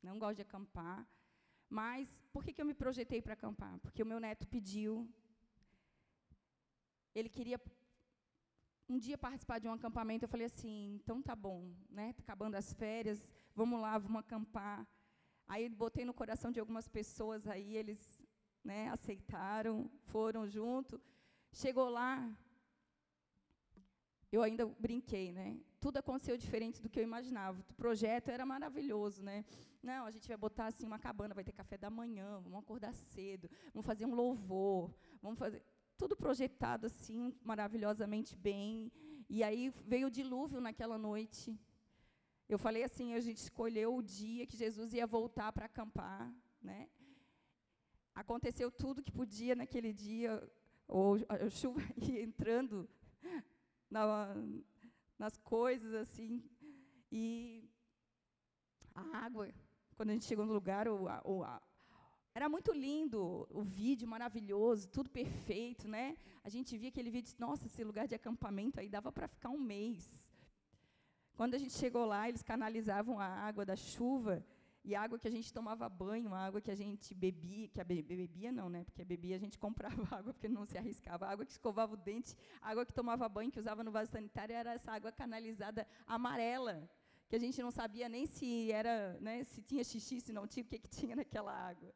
Não 0.02 0.18
gosto 0.18 0.36
de 0.36 0.42
acampar. 0.42 1.08
Mas 1.68 2.06
por 2.30 2.44
que, 2.44 2.52
que 2.52 2.60
eu 2.60 2.66
me 2.66 2.74
projetei 2.74 3.22
para 3.22 3.32
acampar? 3.32 3.78
Porque 3.78 4.02
o 4.02 4.06
meu 4.06 4.20
neto 4.20 4.46
pediu. 4.46 5.08
Ele 7.14 7.30
queria 7.30 7.58
um 8.92 8.98
dia 8.98 9.16
participar 9.16 9.58
de 9.58 9.66
um 9.68 9.72
acampamento. 9.72 10.24
Eu 10.24 10.28
falei 10.28 10.46
assim: 10.46 10.94
então 10.96 11.22
tá 11.22 11.34
bom, 11.34 11.72
né? 11.88 12.12
Tá 12.12 12.22
acabando 12.22 12.56
as 12.56 12.72
férias, 12.74 13.32
vamos 13.54 13.80
lá, 13.80 13.96
vamos 13.96 14.20
acampar. 14.20 14.86
Aí 15.48 15.68
botei 15.68 16.04
no 16.04 16.14
coração 16.14 16.52
de 16.52 16.60
algumas 16.60 16.88
pessoas 16.88 17.46
aí, 17.46 17.76
eles 17.76 18.00
né, 18.62 18.90
aceitaram, 18.90 19.90
foram 20.04 20.46
junto. 20.46 21.00
Chegou 21.52 21.88
lá, 21.88 22.30
eu 24.30 24.42
ainda 24.42 24.66
brinquei, 24.78 25.32
né? 25.32 25.58
Tudo 25.80 25.98
aconteceu 25.98 26.36
diferente 26.36 26.80
do 26.80 26.88
que 26.88 27.00
eu 27.00 27.02
imaginava. 27.02 27.60
O 27.70 27.74
projeto 27.74 28.28
era 28.28 28.46
maravilhoso, 28.46 29.22
né? 29.22 29.44
Não, 29.82 30.06
a 30.06 30.10
gente 30.10 30.28
vai 30.28 30.36
botar 30.36 30.66
assim 30.66 30.86
uma 30.86 30.98
cabana, 30.98 31.34
vai 31.34 31.44
ter 31.44 31.52
café 31.52 31.76
da 31.76 31.90
manhã, 31.90 32.40
vamos 32.40 32.58
acordar 32.58 32.94
cedo, 32.94 33.50
vamos 33.74 33.86
fazer 33.86 34.06
um 34.06 34.14
louvor, 34.14 34.94
vamos 35.20 35.38
fazer 35.38 35.62
tudo 36.02 36.16
projetado 36.16 36.86
assim 36.86 37.32
maravilhosamente 37.44 38.34
bem. 38.34 38.90
E 39.28 39.44
aí 39.44 39.72
veio 39.86 40.08
o 40.08 40.10
dilúvio 40.10 40.60
naquela 40.60 40.98
noite. 40.98 41.56
Eu 42.48 42.58
falei 42.58 42.82
assim, 42.82 43.14
a 43.14 43.20
gente 43.20 43.36
escolheu 43.36 43.94
o 43.94 44.02
dia 44.02 44.44
que 44.44 44.56
Jesus 44.56 44.92
ia 44.92 45.06
voltar 45.06 45.52
para 45.52 45.66
acampar, 45.66 46.34
né? 46.60 46.88
Aconteceu 48.12 48.68
tudo 48.68 49.00
que 49.00 49.12
podia 49.12 49.54
naquele 49.54 49.92
dia, 49.92 50.42
ou 50.88 51.18
a 51.28 51.48
chuva 51.48 51.80
ia 51.96 52.20
entrando 52.20 52.90
na, 53.88 54.34
nas 55.16 55.38
coisas, 55.38 55.94
assim. 55.94 56.42
E 57.12 57.70
a 58.92 59.18
água, 59.18 59.48
quando 59.94 60.10
a 60.10 60.14
gente 60.14 60.24
chegou 60.24 60.44
no 60.44 60.52
lugar, 60.52 60.88
o, 60.88 61.04
o, 61.24 61.44
a, 61.44 61.62
era 62.34 62.48
muito 62.48 62.72
lindo, 62.72 63.46
o 63.50 63.62
vídeo 63.62 64.08
maravilhoso, 64.08 64.88
tudo 64.88 65.10
perfeito, 65.10 65.86
né? 65.86 66.16
A 66.42 66.48
gente 66.48 66.78
via 66.78 66.88
aquele 66.88 67.10
vídeo, 67.10 67.34
nossa, 67.38 67.66
esse 67.66 67.84
lugar 67.84 68.08
de 68.08 68.14
acampamento 68.14 68.80
aí 68.80 68.88
dava 68.88 69.12
para 69.12 69.28
ficar 69.28 69.50
um 69.50 69.58
mês. 69.58 70.08
Quando 71.36 71.54
a 71.54 71.58
gente 71.58 71.74
chegou 71.74 72.06
lá, 72.06 72.28
eles 72.28 72.42
canalizavam 72.42 73.20
a 73.20 73.26
água 73.26 73.66
da 73.66 73.76
chuva 73.76 74.44
e 74.84 74.94
a 74.94 75.02
água 75.02 75.18
que 75.18 75.28
a 75.28 75.30
gente 75.30 75.52
tomava 75.52 75.88
banho, 75.88 76.32
a 76.34 76.38
água 76.38 76.60
que 76.60 76.70
a 76.70 76.74
gente 76.74 77.14
bebia, 77.14 77.68
que 77.68 77.80
a 77.80 77.84
bebia 77.84 78.50
não, 78.50 78.68
né? 78.68 78.82
Porque 78.84 79.04
bebia 79.04 79.36
a 79.36 79.38
gente 79.38 79.58
comprava 79.60 80.02
água 80.16 80.32
porque 80.32 80.48
não 80.48 80.64
se 80.64 80.78
arriscava. 80.78 81.26
A 81.26 81.30
água 81.30 81.44
que 81.44 81.52
escovava 81.52 81.92
o 81.92 81.96
dente, 81.96 82.34
a 82.60 82.70
água 82.70 82.86
que 82.86 82.92
tomava 82.94 83.28
banho, 83.28 83.50
que 83.50 83.60
usava 83.60 83.84
no 83.84 83.92
vaso 83.92 84.10
sanitário, 84.10 84.54
era 84.54 84.72
essa 84.72 84.90
água 84.90 85.12
canalizada 85.12 85.86
amarela, 86.06 86.88
que 87.32 87.36
a 87.36 87.44
gente 87.44 87.62
não 87.62 87.70
sabia 87.70 88.10
nem 88.14 88.26
se 88.26 88.70
era, 88.70 89.18
né, 89.18 89.42
se 89.44 89.62
tinha 89.62 89.82
xixi, 89.82 90.20
se 90.20 90.34
não 90.34 90.46
tinha, 90.46 90.62
o 90.62 90.68
que, 90.70 90.78
que 90.78 90.90
tinha 90.96 91.16
naquela 91.16 91.50
água. 91.50 91.90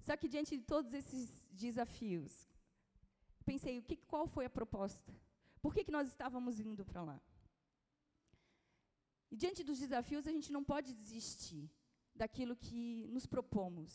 Só 0.00 0.16
que 0.16 0.28
diante 0.28 0.56
de 0.58 0.64
todos 0.64 0.92
esses 0.92 1.28
desafios, 1.52 2.32
pensei, 3.44 3.78
o 3.78 3.84
que, 3.84 3.96
qual 4.12 4.26
foi 4.26 4.44
a 4.46 4.50
proposta? 4.50 5.14
Por 5.60 5.72
que, 5.72 5.84
que 5.84 5.92
nós 5.92 6.08
estávamos 6.08 6.58
indo 6.58 6.84
para 6.84 7.04
lá? 7.10 7.22
E 9.30 9.36
diante 9.36 9.62
dos 9.62 9.78
desafios, 9.78 10.26
a 10.26 10.32
gente 10.32 10.50
não 10.50 10.64
pode 10.64 10.92
desistir 10.94 11.70
daquilo 12.12 12.56
que 12.56 13.06
nos 13.06 13.24
propomos. 13.24 13.92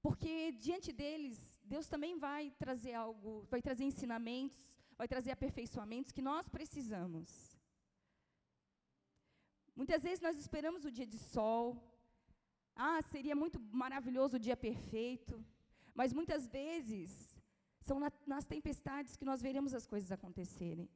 Porque 0.00 0.52
diante 0.52 0.92
deles, 0.92 1.60
Deus 1.64 1.88
também 1.88 2.16
vai 2.16 2.52
trazer 2.52 2.94
algo, 2.94 3.48
vai 3.50 3.60
trazer 3.60 3.82
ensinamentos, 3.82 4.72
vai 4.96 5.08
trazer 5.08 5.32
aperfeiçoamentos 5.32 6.12
que 6.12 6.22
nós 6.22 6.48
precisamos. 6.48 7.57
Muitas 9.80 10.02
vezes 10.06 10.20
nós 10.26 10.36
esperamos 10.44 10.84
o 10.84 10.92
dia 10.96 11.08
de 11.12 11.18
sol. 11.34 11.64
Ah, 12.86 13.00
seria 13.12 13.36
muito 13.42 13.58
maravilhoso 13.82 14.34
o 14.36 14.44
dia 14.46 14.56
perfeito. 14.68 15.34
Mas 16.00 16.12
muitas 16.18 16.42
vezes 16.58 17.10
são 17.88 17.98
na, 18.04 18.10
nas 18.32 18.44
tempestades 18.54 19.16
que 19.18 19.28
nós 19.30 19.40
veremos 19.46 19.72
as 19.78 19.86
coisas 19.92 20.10
acontecerem. 20.16 20.88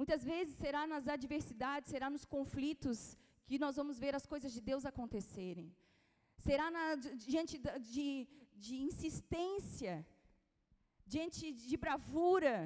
Muitas 0.00 0.22
vezes 0.30 0.54
será 0.64 0.82
nas 0.92 1.06
adversidades, 1.16 1.90
será 1.94 2.08
nos 2.14 2.24
conflitos 2.36 2.98
que 3.48 3.58
nós 3.64 3.76
vamos 3.80 3.98
ver 4.04 4.14
as 4.14 4.26
coisas 4.32 4.52
de 4.56 4.62
Deus 4.70 4.84
acontecerem. 4.92 5.68
Será 6.46 6.66
na, 6.76 6.84
diante 7.28 7.56
de, 7.94 8.08
de 8.66 8.76
insistência, 8.88 9.94
diante 11.14 11.52
de 11.52 11.76
bravura, 11.84 12.56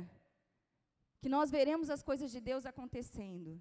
que 1.22 1.30
nós 1.36 1.50
veremos 1.58 1.88
as 1.96 2.02
coisas 2.10 2.30
de 2.30 2.42
Deus 2.50 2.66
acontecendo. 2.72 3.52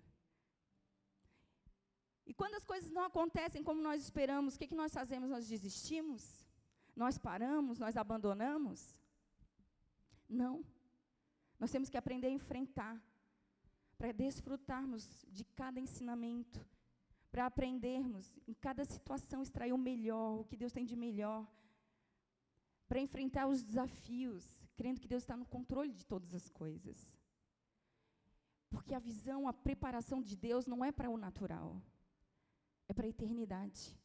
E 2.26 2.34
quando 2.34 2.56
as 2.56 2.66
coisas 2.66 2.90
não 2.90 3.04
acontecem 3.04 3.64
como 3.64 3.82
nós 3.82 4.02
esperamos, 4.02 4.56
o 4.56 4.60
que, 4.60 4.68
que 4.68 4.76
nós 4.76 4.94
fazemos? 4.94 5.30
Nós 5.30 5.48
desistimos? 5.48 6.46
Nós 6.96 7.18
paramos? 7.18 7.80
Nós 7.80 7.98
abandonamos? 7.98 8.98
Não. 10.30 10.64
Nós 11.60 11.72
temos 11.72 11.90
que 11.90 11.98
aprender 11.98 12.28
a 12.28 12.32
enfrentar, 12.32 13.02
para 13.98 14.12
desfrutarmos 14.12 15.26
de 15.30 15.44
cada 15.46 15.80
ensinamento, 15.80 16.60
para 17.32 17.46
aprendermos 17.46 18.38
em 18.48 18.54
cada 18.54 18.84
situação 18.86 19.42
extrair 19.42 19.74
o 19.74 19.78
melhor, 19.78 20.42
o 20.42 20.46
que 20.46 20.58
Deus 20.58 20.74
tem 20.74 20.86
de 20.86 20.96
melhor, 20.96 21.48
para 22.88 23.00
enfrentar 23.00 23.48
os 23.48 23.64
desafios, 23.64 24.44
crendo 24.76 25.00
que 25.00 25.08
Deus 25.08 25.24
está 25.24 25.36
no 25.36 25.46
controle 25.46 25.92
de 25.92 26.06
todas 26.06 26.34
as 26.34 26.50
coisas. 26.50 26.98
Porque 28.70 28.94
a 28.94 29.00
visão, 29.00 29.48
a 29.48 29.54
preparação 29.54 30.22
de 30.22 30.36
Deus 30.36 30.68
não 30.68 30.84
é 30.84 30.92
para 30.92 31.10
o 31.10 31.18
natural, 31.18 31.82
é 32.88 32.94
para 32.94 33.06
a 33.06 33.10
eternidade. 33.10 33.98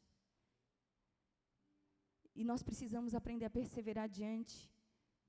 E 2.34 2.44
nós 2.44 2.62
precisamos 2.62 3.14
aprender 3.14 3.44
a 3.44 3.50
perseverar 3.50 4.08
diante 4.08 4.70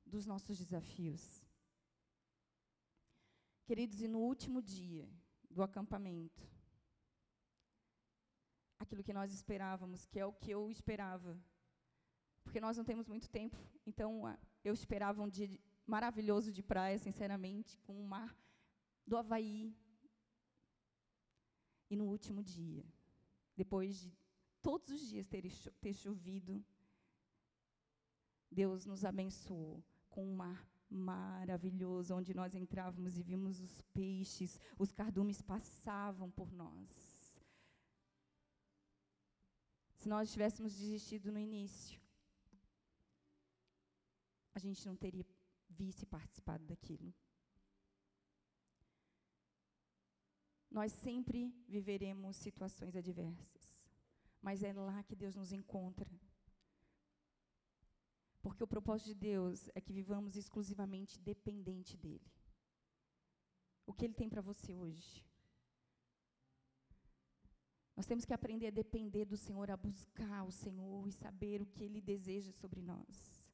dos 0.06 0.25
nossos 0.25 0.58
desafios. 0.58 1.44
Queridos, 3.65 4.01
e 4.01 4.08
no 4.08 4.20
último 4.20 4.62
dia 4.62 5.08
do 5.50 5.62
acampamento, 5.62 6.48
aquilo 8.79 9.03
que 9.03 9.13
nós 9.13 9.32
esperávamos, 9.34 10.06
que 10.06 10.20
é 10.20 10.25
o 10.25 10.34
que 10.34 10.51
eu 10.51 10.72
esperava, 10.72 11.39
porque 12.44 12.60
nós 12.60 12.77
não 12.77 12.84
temos 12.84 13.08
muito 13.08 13.29
tempo, 13.29 13.58
então 13.86 14.24
eu 14.63 14.74
esperava 14.74 15.22
um 15.22 15.29
dia 15.29 15.50
maravilhoso 15.86 16.51
de 16.51 16.63
praia, 16.63 16.98
sinceramente, 16.98 17.77
com 17.79 18.00
o 18.00 18.08
mar 18.08 18.36
do 19.06 19.18
Havaí. 19.18 19.75
E 21.89 21.96
no 21.96 22.06
último 22.06 22.44
dia, 22.44 22.86
depois 23.63 23.99
de 23.99 24.09
todos 24.61 24.89
os 24.89 25.09
dias 25.09 25.27
ter, 25.27 25.43
ter 25.81 25.93
chovido, 25.93 26.63
Deus 28.49 28.85
nos 28.85 29.03
abençoou 29.03 29.83
com 30.09 30.25
um 30.25 30.35
mar 30.43 30.59
maravilhoso, 30.89 32.15
onde 32.15 32.33
nós 32.33 32.55
entrávamos 32.55 33.17
e 33.17 33.21
vimos 33.21 33.59
os 33.59 33.81
peixes, 33.93 34.57
os 34.77 34.91
cardumes 34.93 35.41
passavam 35.41 36.31
por 36.31 36.49
nós. 36.53 36.89
Se 39.97 40.07
nós 40.07 40.31
tivéssemos 40.31 40.73
desistido 40.73 41.29
no 41.29 41.37
início, 41.37 42.01
a 44.55 44.59
gente 44.59 44.87
não 44.87 44.95
teria 44.95 45.25
visto 45.69 46.03
e 46.03 46.05
participado 46.05 46.65
daquilo. 46.65 47.13
Nós 50.79 50.93
sempre 50.93 51.53
viveremos 51.67 52.38
situações 52.38 52.95
adversas, 52.95 53.77
mas 54.41 54.63
é 54.63 54.71
lá 54.71 55.03
que 55.03 55.13
Deus 55.13 55.36
nos 55.36 55.51
encontra. 55.51 56.09
Porque 58.41 58.63
o 58.63 58.67
propósito 58.75 59.07
de 59.07 59.15
Deus 59.15 59.69
é 59.75 59.81
que 59.81 59.91
vivamos 59.91 60.38
exclusivamente 60.38 61.19
dependente 61.19 61.98
dEle. 61.98 62.31
O 63.86 63.91
que 63.91 64.05
Ele 64.05 64.13
tem 64.13 64.29
para 64.29 64.41
você 64.41 64.74
hoje? 64.74 65.25
Nós 67.93 68.05
temos 68.05 68.24
que 68.24 68.33
aprender 68.33 68.67
a 68.67 68.79
depender 68.83 69.25
do 69.25 69.36
Senhor, 69.36 69.69
a 69.69 69.75
buscar 69.75 70.43
o 70.45 70.51
Senhor 70.63 71.05
e 71.05 71.12
saber 71.12 71.62
o 71.62 71.65
que 71.65 71.83
Ele 71.83 72.00
deseja 72.00 72.53
sobre 72.53 72.81
nós. 72.81 73.45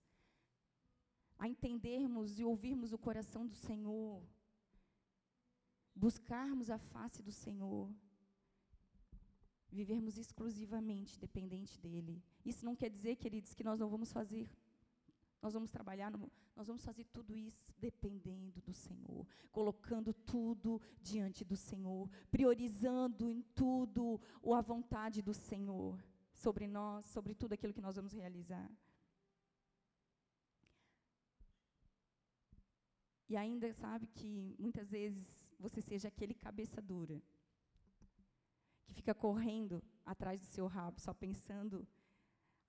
A 1.39 1.49
entendermos 1.49 2.37
e 2.37 2.45
ouvirmos 2.45 2.93
o 2.93 2.99
coração 2.99 3.47
do 3.47 3.55
Senhor. 3.55 4.21
Buscarmos 5.95 6.69
a 6.69 6.77
face 6.77 7.23
do 7.23 7.31
Senhor. 7.31 7.89
Vivermos 9.71 10.17
exclusivamente 10.17 11.19
dependente 11.19 11.79
dEle. 11.79 12.23
Isso 12.45 12.65
não 12.65 12.75
quer 12.75 12.89
dizer, 12.89 13.15
queridos, 13.15 13.53
que 13.53 13.63
nós 13.63 13.79
não 13.79 13.89
vamos 13.89 14.11
fazer 14.11 14.49
nós 15.45 15.53
vamos 15.53 15.69
trabalhar, 15.69 16.09
no, 16.09 16.31
nós 16.55 16.65
vamos 16.65 16.83
fazer 16.83 17.03
tudo 17.13 17.37
isso 17.37 17.71
dependendo 17.77 18.59
do 18.61 18.73
Senhor, 18.73 19.27
colocando 19.51 20.11
tudo 20.11 20.81
diante 20.99 21.45
do 21.45 21.55
Senhor, 21.55 22.09
priorizando 22.31 23.29
em 23.29 23.43
tudo 23.53 24.19
a 24.51 24.61
vontade 24.61 25.21
do 25.21 25.35
Senhor 25.35 26.03
sobre 26.33 26.67
nós, 26.67 27.05
sobre 27.05 27.35
tudo 27.35 27.53
aquilo 27.53 27.75
que 27.75 27.81
nós 27.81 27.95
vamos 27.95 28.11
realizar. 28.11 28.67
E 33.29 33.37
ainda 33.37 33.71
sabe 33.73 34.07
que 34.07 34.55
muitas 34.57 34.89
vezes 34.89 35.44
você 35.59 35.81
seja 35.81 36.07
aquele 36.07 36.33
cabeça 36.33 36.81
dura, 36.81 37.21
que 38.85 38.93
fica 38.93 39.13
correndo 39.13 39.83
atrás 40.05 40.39
do 40.39 40.45
seu 40.45 40.67
rabo, 40.67 40.99
só 40.99 41.13
pensando 41.13 41.87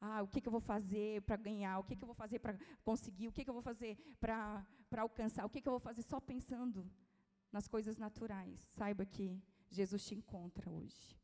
ah, 0.00 0.22
o 0.22 0.28
que, 0.28 0.40
que 0.40 0.48
eu 0.48 0.52
vou 0.52 0.60
fazer 0.60 1.22
para 1.22 1.36
ganhar? 1.36 1.78
O 1.78 1.84
que, 1.84 1.96
que 1.96 2.02
eu 2.02 2.06
vou 2.06 2.14
fazer 2.14 2.38
para 2.38 2.58
conseguir? 2.84 3.28
O 3.28 3.32
que, 3.32 3.44
que 3.44 3.50
eu 3.50 3.54
vou 3.54 3.62
fazer 3.62 3.96
para 4.20 4.66
alcançar? 4.98 5.44
O 5.44 5.50
que, 5.50 5.60
que 5.60 5.68
eu 5.68 5.72
vou 5.72 5.80
fazer 5.80 6.02
só 6.02 6.20
pensando 6.20 6.90
nas 7.50 7.66
coisas 7.66 7.96
naturais? 7.96 8.60
Saiba 8.76 9.06
que 9.06 9.42
Jesus 9.70 10.04
te 10.04 10.14
encontra 10.14 10.70
hoje 10.70 11.18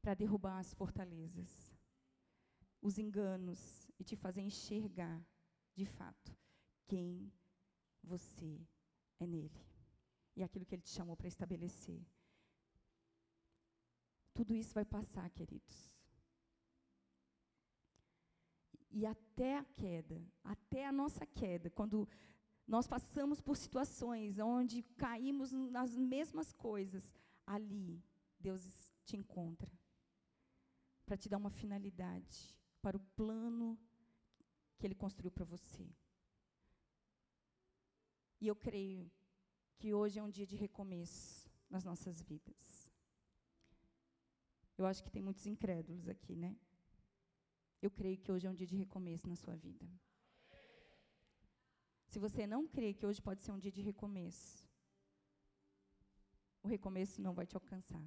para 0.00 0.14
derrubar 0.14 0.58
as 0.58 0.72
fortalezas, 0.72 1.76
os 2.80 2.98
enganos 2.98 3.88
e 3.98 4.04
te 4.04 4.16
fazer 4.16 4.40
enxergar, 4.40 5.22
de 5.74 5.84
fato, 5.84 6.34
quem 6.86 7.30
você 8.02 8.66
é 9.20 9.26
nele 9.26 9.67
e 10.38 10.42
aquilo 10.42 10.64
que 10.64 10.74
ele 10.74 10.82
te 10.82 10.90
chamou 10.90 11.16
para 11.16 11.28
estabelecer. 11.28 12.00
Tudo 14.32 14.54
isso 14.54 14.72
vai 14.74 14.84
passar, 14.84 15.28
queridos 15.30 15.98
e 18.90 19.06
até 19.06 19.56
a 19.56 19.64
queda, 19.64 20.20
até 20.42 20.86
a 20.86 20.92
nossa 20.92 21.26
queda, 21.26 21.70
quando 21.70 22.08
nós 22.66 22.86
passamos 22.86 23.40
por 23.40 23.56
situações 23.56 24.38
onde 24.38 24.82
caímos 24.96 25.52
nas 25.52 25.96
mesmas 25.96 26.52
coisas, 26.52 27.14
ali 27.46 28.02
Deus 28.38 28.62
te 29.04 29.16
encontra 29.16 29.70
para 31.06 31.16
te 31.16 31.28
dar 31.28 31.38
uma 31.38 31.50
finalidade, 31.50 32.54
para 32.82 32.96
o 32.96 33.00
plano 33.00 33.78
que 34.78 34.86
Ele 34.86 34.94
construiu 34.94 35.30
para 35.30 35.44
você. 35.44 35.88
E 38.40 38.46
eu 38.46 38.54
creio 38.54 39.10
que 39.78 39.94
hoje 39.94 40.18
é 40.18 40.22
um 40.22 40.30
dia 40.30 40.46
de 40.46 40.56
recomeço 40.56 41.48
nas 41.70 41.84
nossas 41.84 42.20
vidas. 42.20 42.90
Eu 44.76 44.86
acho 44.86 45.02
que 45.02 45.10
tem 45.10 45.22
muitos 45.22 45.46
incrédulos 45.46 46.08
aqui, 46.08 46.34
né? 46.34 46.56
Eu 47.80 47.90
creio 47.90 48.18
que 48.18 48.30
hoje 48.30 48.46
é 48.46 48.50
um 48.50 48.54
dia 48.54 48.66
de 48.66 48.76
recomeço 48.76 49.28
na 49.28 49.36
sua 49.36 49.54
vida. 49.54 49.88
Se 52.08 52.18
você 52.18 52.46
não 52.46 52.66
crê 52.66 52.92
que 52.92 53.06
hoje 53.06 53.20
pode 53.22 53.42
ser 53.42 53.52
um 53.52 53.58
dia 53.58 53.70
de 53.70 53.82
recomeço, 53.82 54.66
o 56.62 56.68
recomeço 56.68 57.20
não 57.20 57.34
vai 57.34 57.46
te 57.46 57.54
alcançar. 57.54 58.04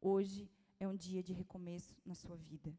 Hoje 0.00 0.50
é 0.78 0.86
um 0.86 0.96
dia 0.96 1.22
de 1.22 1.32
recomeço 1.32 1.96
na 2.04 2.14
sua 2.14 2.36
vida. 2.36 2.76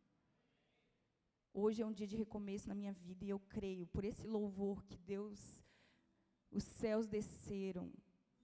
Hoje 1.53 1.81
é 1.81 1.85
um 1.85 1.91
dia 1.91 2.07
de 2.07 2.15
recomeço 2.15 2.67
na 2.67 2.75
minha 2.75 2.93
vida 2.93 3.25
e 3.25 3.29
eu 3.29 3.39
creio, 3.39 3.85
por 3.87 4.03
esse 4.03 4.25
louvor 4.25 4.83
que 4.83 4.97
Deus, 4.97 5.62
os 6.53 6.63
céus 6.63 7.07
desceram, 7.07 7.91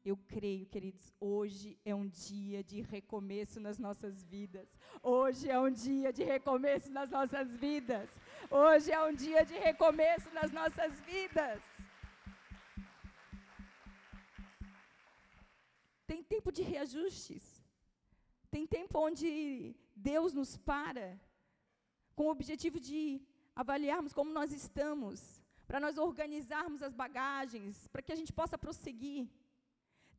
eu 0.03 0.17
creio, 0.17 0.65
queridos, 0.65 1.13
hoje 1.19 1.77
é 1.83 1.93
um 1.93 2.07
dia 2.07 2.63
de 2.63 2.81
recomeço 2.81 3.59
nas 3.59 3.77
nossas 3.77 4.23
vidas. 4.23 4.67
Hoje 5.03 5.49
é 5.49 5.59
um 5.59 5.69
dia 5.69 6.11
de 6.11 6.23
recomeço 6.23 6.89
nas 6.89 7.09
nossas 7.09 7.47
vidas. 7.57 8.09
Hoje 8.49 8.91
é 8.91 9.01
um 9.03 9.13
dia 9.13 9.43
de 9.45 9.53
recomeço 9.53 10.29
nas 10.33 10.51
nossas 10.51 10.99
vidas. 11.01 11.61
Tem 16.07 16.23
tempo 16.23 16.51
de 16.51 16.63
reajustes. 16.63 17.61
Tem 18.49 18.65
tempo 18.65 18.97
onde 18.97 19.75
Deus 19.95 20.33
nos 20.33 20.57
para 20.57 21.19
com 22.15 22.27
o 22.27 22.31
objetivo 22.31 22.79
de 22.79 23.21
avaliarmos 23.55 24.13
como 24.13 24.31
nós 24.31 24.51
estamos, 24.51 25.38
para 25.69 25.79
nós 25.83 25.95
organizarmos 26.09 26.81
as 26.85 26.95
bagagens, 27.01 27.87
para 27.91 28.01
que 28.05 28.13
a 28.13 28.19
gente 28.19 28.33
possa 28.39 28.57
prosseguir. 28.63 29.23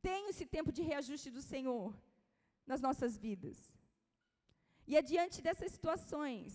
Tem 0.06 0.28
esse 0.32 0.44
tempo 0.46 0.70
de 0.76 0.82
reajuste 0.90 1.28
do 1.36 1.42
Senhor 1.52 1.88
nas 2.70 2.80
nossas 2.86 3.16
vidas. 3.24 3.58
E 4.90 4.96
é 4.96 5.02
diante 5.02 5.38
dessas 5.46 5.72
situações, 5.76 6.52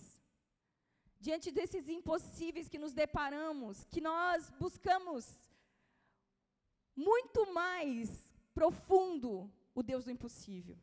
diante 1.26 1.50
desses 1.58 1.90
impossíveis 1.96 2.70
que 2.72 2.82
nos 2.84 2.94
deparamos, 3.02 3.84
que 3.92 4.00
nós 4.00 4.48
buscamos 4.64 5.26
muito 7.08 7.42
mais 7.52 8.08
profundo 8.54 9.30
o 9.74 9.82
Deus 9.90 10.06
do 10.06 10.14
impossível. 10.16 10.78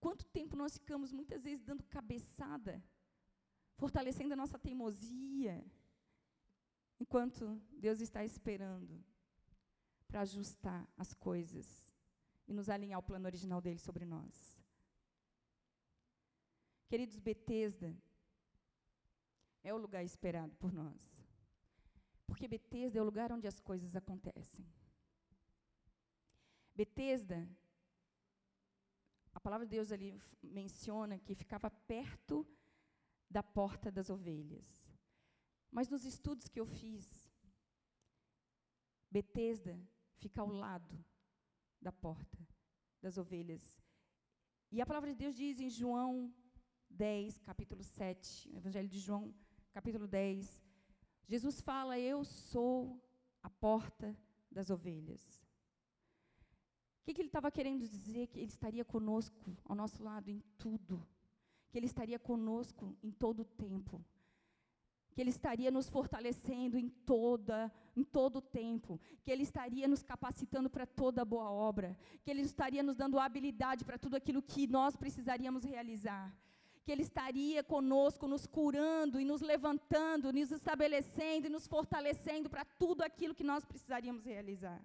Quanto 0.00 0.26
tempo 0.38 0.56
nós 0.62 0.74
ficamos 0.80 1.12
muitas 1.12 1.44
vezes 1.44 1.64
dando 1.70 1.84
cabeçada, 1.96 2.74
fortalecendo 3.76 4.34
a 4.34 4.36
nossa 4.36 4.58
teimosia, 4.58 5.64
enquanto 6.98 7.60
Deus 7.72 8.00
está 8.00 8.24
esperando 8.24 9.04
para 10.06 10.20
ajustar 10.20 10.88
as 10.96 11.12
coisas 11.12 11.92
e 12.46 12.52
nos 12.52 12.68
alinhar 12.68 12.96
ao 12.96 13.02
plano 13.02 13.26
original 13.26 13.60
dele 13.60 13.78
sobre 13.78 14.04
nós. 14.04 14.62
Queridos, 16.88 17.18
Betesda 17.18 17.96
é 19.62 19.72
o 19.72 19.78
lugar 19.78 20.04
esperado 20.04 20.54
por 20.56 20.72
nós. 20.72 21.02
Porque 22.26 22.46
Betesda 22.46 22.98
é 22.98 23.02
o 23.02 23.04
lugar 23.04 23.32
onde 23.32 23.46
as 23.46 23.58
coisas 23.58 23.96
acontecem. 23.96 24.64
Betesda, 26.74 27.48
a 29.32 29.40
palavra 29.40 29.66
de 29.66 29.70
Deus 29.70 29.90
ali 29.90 30.20
menciona 30.42 31.18
que 31.18 31.34
ficava 31.34 31.70
perto 31.70 32.46
da 33.34 33.42
porta 33.42 33.90
das 33.90 34.10
ovelhas. 34.10 34.66
Mas 35.76 35.88
nos 35.88 36.04
estudos 36.04 36.46
que 36.48 36.60
eu 36.60 36.66
fiz, 36.80 37.04
Betesda 39.10 39.76
fica 40.22 40.40
ao 40.40 40.46
lado 40.46 40.96
da 41.82 41.90
porta 41.90 42.38
das 43.02 43.18
ovelhas. 43.18 43.64
E 44.70 44.80
a 44.80 44.86
palavra 44.86 45.10
de 45.10 45.16
Deus 45.16 45.34
diz 45.34 45.58
em 45.58 45.68
João 45.68 46.32
10, 46.88 47.40
capítulo 47.40 47.82
7, 47.82 48.54
Evangelho 48.54 48.88
de 48.88 49.00
João, 49.00 49.34
capítulo 49.72 50.06
10, 50.06 50.62
Jesus 51.26 51.60
fala: 51.60 51.98
Eu 51.98 52.24
sou 52.24 53.02
a 53.42 53.50
porta 53.50 54.16
das 54.48 54.70
ovelhas. 54.70 55.42
O 57.00 57.04
que, 57.04 57.14
que 57.14 57.20
ele 57.20 57.28
estava 57.28 57.50
querendo 57.50 57.80
dizer? 57.80 58.28
Que 58.28 58.38
ele 58.38 58.46
estaria 58.46 58.84
conosco, 58.84 59.56
ao 59.64 59.74
nosso 59.74 60.04
lado, 60.04 60.30
em 60.30 60.38
tudo. 60.56 61.04
Que 61.74 61.78
ele 61.78 61.86
estaria 61.86 62.20
conosco 62.20 62.96
em 63.02 63.10
todo 63.10 63.40
o 63.40 63.44
tempo. 63.44 64.00
Que 65.12 65.20
ele 65.20 65.30
estaria 65.30 65.72
nos 65.72 65.88
fortalecendo 65.88 66.78
em 66.78 66.88
toda, 66.88 67.72
em 67.96 68.04
todo 68.04 68.36
o 68.36 68.40
tempo. 68.40 69.00
Que 69.24 69.32
ele 69.32 69.42
estaria 69.42 69.88
nos 69.88 70.00
capacitando 70.00 70.70
para 70.70 70.86
toda 70.86 71.24
boa 71.24 71.50
obra. 71.50 71.98
Que 72.22 72.30
ele 72.30 72.42
estaria 72.42 72.80
nos 72.80 72.94
dando 72.94 73.18
habilidade 73.18 73.84
para 73.84 73.98
tudo 73.98 74.14
aquilo 74.14 74.40
que 74.40 74.68
nós 74.68 74.94
precisaríamos 74.94 75.64
realizar 75.64 76.32
que 76.84 76.92
Ele 76.92 77.00
estaria 77.00 77.64
conosco, 77.64 78.28
nos 78.28 78.46
curando 78.46 79.18
e 79.18 79.24
nos 79.24 79.40
levantando, 79.40 80.30
nos 80.30 80.50
estabelecendo 80.50 81.46
e 81.46 81.50
nos 81.50 81.66
fortalecendo 81.66 82.50
para 82.50 82.62
tudo 82.62 83.00
aquilo 83.02 83.34
que 83.34 83.42
nós 83.42 83.64
precisaríamos 83.64 84.22
realizar. 84.22 84.84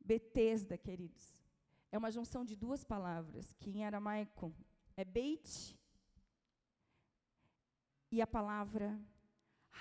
Betesda, 0.00 0.78
queridos, 0.78 1.44
é 1.92 1.98
uma 1.98 2.10
junção 2.10 2.42
de 2.42 2.56
duas 2.56 2.82
palavras, 2.82 3.52
que 3.60 3.68
em 3.68 3.84
aramaico 3.84 4.54
é 4.96 5.04
Beit 5.04 5.78
e 8.10 8.20
a 8.20 8.26
palavra 8.26 9.00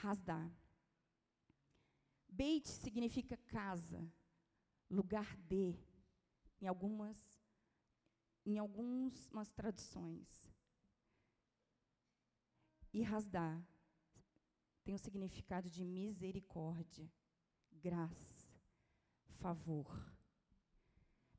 Hasdá. 0.03 0.49
Beit 2.27 2.67
significa 2.67 3.35
casa, 3.37 4.07
lugar 4.89 5.35
de, 5.37 5.75
em 6.61 6.67
algumas 6.67 7.17
em 8.45 8.57
algumas 8.57 9.51
traduções. 9.51 10.51
E 12.91 13.03
Hasdá 13.03 13.61
tem 14.83 14.95
o 14.95 14.97
significado 14.97 15.69
de 15.69 15.85
misericórdia, 15.85 17.11
graça, 17.71 18.51
favor. 19.39 20.11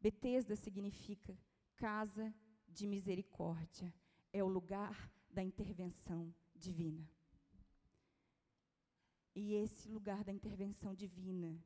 Betesda 0.00 0.54
significa 0.54 1.36
casa 1.76 2.32
de 2.70 2.86
misericórdia, 2.86 3.92
é 4.32 4.42
o 4.42 4.48
lugar 4.48 5.12
da 5.30 5.42
intervenção 5.42 6.32
divina. 6.54 7.08
E 9.34 9.54
esse 9.54 9.88
lugar 9.88 10.24
da 10.24 10.32
intervenção 10.32 10.94
divina, 10.94 11.58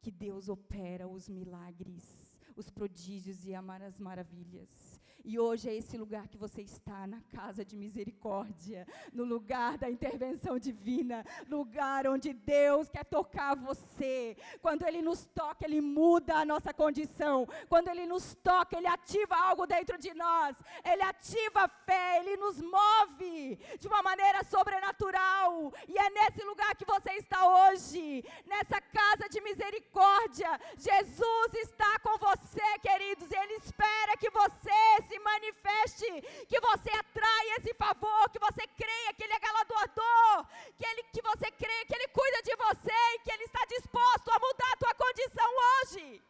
que 0.00 0.10
Deus 0.10 0.48
opera 0.48 1.08
os 1.08 1.28
milagres, 1.28 2.40
os 2.56 2.68
prodígios 2.68 3.44
e 3.44 3.54
as 3.54 3.98
maravilhas. 3.98 4.91
E 5.24 5.38
hoje 5.38 5.68
é 5.68 5.74
esse 5.74 5.96
lugar 5.96 6.26
que 6.26 6.36
você 6.36 6.62
está, 6.62 7.06
na 7.06 7.20
casa 7.32 7.64
de 7.64 7.76
misericórdia, 7.76 8.86
no 9.12 9.24
lugar 9.24 9.78
da 9.78 9.88
intervenção 9.88 10.58
divina, 10.58 11.24
lugar 11.48 12.08
onde 12.08 12.32
Deus 12.32 12.88
quer 12.88 13.04
tocar 13.04 13.54
você. 13.54 14.36
Quando 14.60 14.86
Ele 14.86 15.00
nos 15.00 15.24
toca, 15.26 15.64
Ele 15.64 15.80
muda 15.80 16.36
a 16.36 16.44
nossa 16.44 16.74
condição. 16.74 17.46
Quando 17.68 17.88
Ele 17.88 18.04
nos 18.06 18.34
toca, 18.42 18.76
Ele 18.76 18.88
ativa 18.88 19.36
algo 19.36 19.66
dentro 19.66 19.96
de 19.96 20.12
nós. 20.14 20.56
Ele 20.84 21.02
ativa 21.02 21.64
a 21.64 21.68
fé, 21.68 22.18
Ele 22.18 22.36
nos 22.36 22.60
move 22.60 23.58
de 23.78 23.86
uma 23.86 24.02
maneira 24.02 24.42
sobrenatural. 24.44 25.72
E 25.86 25.96
é 25.96 26.10
nesse 26.10 26.42
lugar 26.44 26.74
que 26.74 26.84
você 26.84 27.12
está 27.12 27.46
hoje, 27.46 28.24
nessa 28.46 28.80
casa 28.80 29.28
de 29.28 29.40
misericórdia. 29.40 30.60
Jesus 30.76 31.54
está 31.54 31.98
com 32.00 32.18
você, 32.18 32.78
queridos. 32.80 33.30
Ele 33.30 33.54
espera 33.54 34.16
que 34.16 34.30
você 34.30 35.02
se 35.08 35.11
manifeste, 35.18 36.06
que 36.48 36.60
você 36.60 36.90
atraia 36.90 37.56
esse 37.58 37.74
favor, 37.74 38.30
que 38.30 38.38
você 38.38 38.66
creia 38.66 39.14
que 39.14 39.24
Ele 39.24 39.32
é 39.32 39.38
galardoador, 39.38 40.46
que, 40.78 40.86
ele, 40.86 41.02
que 41.14 41.22
você 41.22 41.50
creia 41.50 41.86
que 41.86 41.94
Ele 41.94 42.08
cuida 42.08 42.42
de 42.42 42.56
você 42.56 42.98
e 43.14 43.18
que 43.20 43.32
Ele 43.32 43.44
está 43.44 43.64
disposto 43.66 44.28
a 44.30 44.38
mudar 44.38 44.72
a 44.72 44.76
tua 44.76 44.94
condição 44.94 45.50
hoje. 45.64 46.22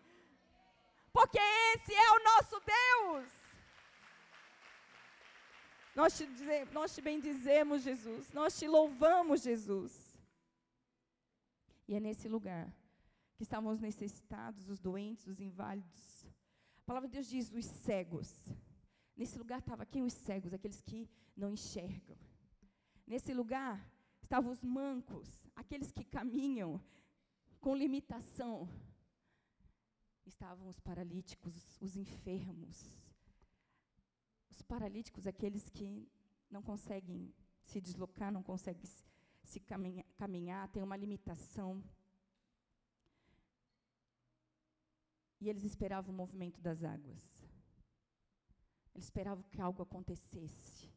Porque 1.13 1.39
esse 1.75 1.95
é 1.95 2.11
o 2.13 2.25
nosso 2.25 2.61
Deus. 2.61 3.43
Nós 5.95 6.17
te, 6.17 6.27
nós 6.73 6.95
te 6.95 7.03
bendizemos, 7.03 7.83
Jesus. 7.83 8.33
Nós 8.33 8.59
te 8.59 8.67
louvamos, 8.67 9.43
Jesus. 9.43 9.93
E 11.87 11.95
é 11.95 12.01
nesse 12.01 12.29
lugar 12.29 12.73
que 13.37 13.43
estavam 13.43 13.73
os 13.73 13.81
necessitados, 13.81 14.69
os 14.71 14.81
doentes, 14.81 15.27
os 15.27 15.41
inválidos. 15.41 16.27
A 16.79 16.85
palavra 16.87 17.09
de 17.09 17.15
Deus 17.15 17.27
diz: 17.27 17.53
os 17.53 17.67
cegos. 17.67 18.31
Nesse 19.23 19.39
lugar 19.39 19.61
estavam 19.61 19.87
quem? 19.87 20.03
Os 20.03 20.15
cegos, 20.15 20.53
aqueles 20.53 20.81
que 20.81 21.09
não 21.37 21.49
enxergam. 21.49 22.19
Nesse 23.07 23.33
lugar 23.33 23.89
estavam 24.21 24.51
os 24.51 24.61
mancos, 24.65 25.29
aqueles 25.55 25.93
que 25.93 26.03
caminham 26.03 26.83
com 27.61 27.77
limitação. 27.77 28.69
Estavam 30.27 30.67
os 30.69 30.81
paralíticos, 30.81 31.79
os 31.81 31.95
enfermos. 31.97 32.77
Os 34.51 34.61
paralíticos, 34.61 35.29
aqueles 35.29 35.71
que 35.71 36.11
não 36.51 36.61
conseguem 36.61 37.33
se 37.63 37.81
deslocar, 37.81 38.33
não 38.33 38.43
conseguem 38.43 38.91
se 39.45 39.61
caminhar, 39.61 40.05
caminhar 40.17 40.69
têm 40.71 40.83
uma 40.83 40.97
limitação. 40.97 41.81
E 45.41 45.49
eles 45.49 45.63
esperavam 45.63 46.13
o 46.13 46.17
movimento 46.17 46.61
das 46.61 46.83
águas. 46.83 47.42
Ele 48.95 49.05
esperava 49.05 49.43
que 49.45 49.61
algo 49.61 49.83
acontecesse. 49.83 50.91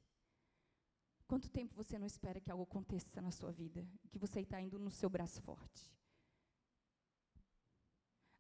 Quanto 1.28 1.50
tempo 1.50 1.76
você 1.76 1.98
não 1.98 2.06
espera 2.06 2.40
que 2.40 2.52
algo 2.52 2.64
aconteça 2.64 3.22
na 3.22 3.32
sua 3.32 3.52
vida? 3.52 3.88
Que 4.12 4.20
você 4.20 4.42
está 4.42 4.62
indo 4.62 4.78
no 4.78 4.92
seu 4.92 5.10
braço 5.10 5.42
forte? 5.42 5.92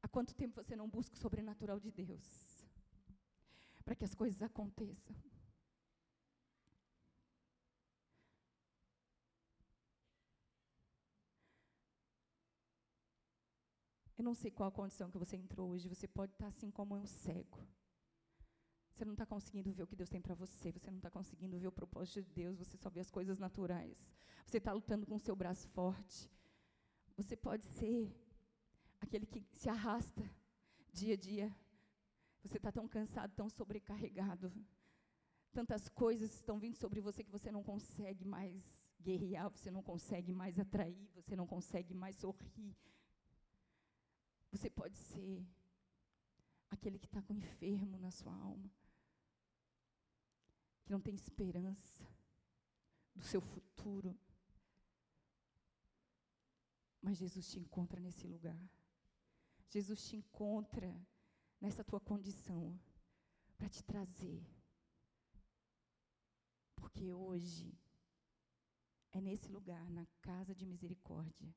Há 0.03 0.07
quanto 0.07 0.35
tempo 0.35 0.61
você 0.61 0.75
não 0.75 0.87
busca 0.87 1.15
o 1.15 1.19
sobrenatural 1.19 1.79
de 1.79 1.91
Deus? 1.91 2.63
Para 3.83 3.95
que 3.95 4.05
as 4.05 4.13
coisas 4.13 4.41
aconteçam. 4.41 5.15
Eu 14.17 14.23
não 14.23 14.33
sei 14.33 14.49
qual 14.49 14.69
a 14.69 14.71
condição 14.71 15.09
que 15.09 15.17
você 15.17 15.35
entrou 15.35 15.71
hoje. 15.71 15.89
Você 15.89 16.07
pode 16.07 16.31
estar 16.33 16.47
assim 16.47 16.71
como 16.71 16.95
um 16.95 17.05
cego. 17.05 17.67
Você 18.95 19.03
não 19.03 19.11
está 19.11 19.25
conseguindo 19.25 19.73
ver 19.73 19.83
o 19.83 19.87
que 19.87 19.95
Deus 19.95 20.07
tem 20.07 20.21
para 20.21 20.33
você, 20.33 20.71
você 20.71 20.89
não 20.89 20.99
está 20.99 21.09
conseguindo 21.09 21.59
ver 21.59 21.67
o 21.67 21.71
propósito 21.71 22.21
de 22.23 22.31
Deus, 22.31 22.57
você 22.57 22.77
só 22.77 22.89
vê 22.89 23.01
as 23.01 23.11
coisas 23.11 23.37
naturais. 23.37 23.97
Você 24.45 24.57
está 24.57 24.71
lutando 24.71 25.05
com 25.05 25.15
o 25.15 25.19
seu 25.19 25.35
braço 25.35 25.67
forte. 25.67 26.31
Você 27.17 27.35
pode 27.35 27.65
ser 27.65 28.09
aquele 29.01 29.25
que 29.25 29.43
se 29.51 29.67
arrasta 29.67 30.23
dia 30.93 31.15
a 31.15 31.17
dia. 31.17 31.53
Você 32.41 32.55
está 32.55 32.71
tão 32.71 32.87
cansado, 32.87 33.35
tão 33.35 33.49
sobrecarregado. 33.49 34.49
Tantas 35.51 35.89
coisas 35.89 36.33
estão 36.33 36.57
vindo 36.57 36.77
sobre 36.77 37.01
você 37.01 37.21
que 37.21 37.31
você 37.31 37.51
não 37.51 37.63
consegue 37.63 38.23
mais 38.23 38.63
guerrear, 39.01 39.49
você 39.49 39.69
não 39.69 39.83
consegue 39.83 40.31
mais 40.31 40.57
atrair, 40.57 41.09
você 41.13 41.35
não 41.35 41.45
consegue 41.45 41.93
mais 41.93 42.15
sorrir. 42.15 42.73
Você 44.53 44.69
pode 44.69 44.97
ser 44.97 45.45
aquele 46.69 46.97
que 46.97 47.07
está 47.07 47.21
com 47.21 47.33
enfermo 47.33 47.99
na 47.99 48.09
sua 48.09 48.33
alma 48.33 48.71
que 50.85 50.91
não 50.91 51.01
tem 51.01 51.15
esperança 51.15 52.07
do 53.15 53.23
seu 53.23 53.41
futuro. 53.41 54.15
Mas 57.01 57.17
Jesus 57.17 57.49
te 57.49 57.59
encontra 57.59 57.99
nesse 57.99 58.27
lugar. 58.27 58.69
Jesus 59.69 60.07
te 60.07 60.15
encontra 60.15 60.95
nessa 61.59 61.83
tua 61.83 61.99
condição 61.99 62.79
para 63.57 63.67
te 63.67 63.83
trazer. 63.83 64.45
Porque 66.75 67.11
hoje 67.11 67.73
é 69.11 69.19
nesse 69.19 69.49
lugar, 69.51 69.89
na 69.89 70.05
casa 70.21 70.53
de 70.53 70.65
misericórdia, 70.65 71.53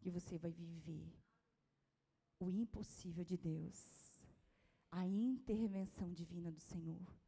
que 0.00 0.10
você 0.10 0.38
vai 0.38 0.50
viver 0.50 1.14
o 2.40 2.50
impossível 2.50 3.22
de 3.22 3.36
Deus, 3.36 4.18
a 4.90 5.06
intervenção 5.06 6.12
divina 6.12 6.50
do 6.50 6.58
Senhor. 6.58 7.19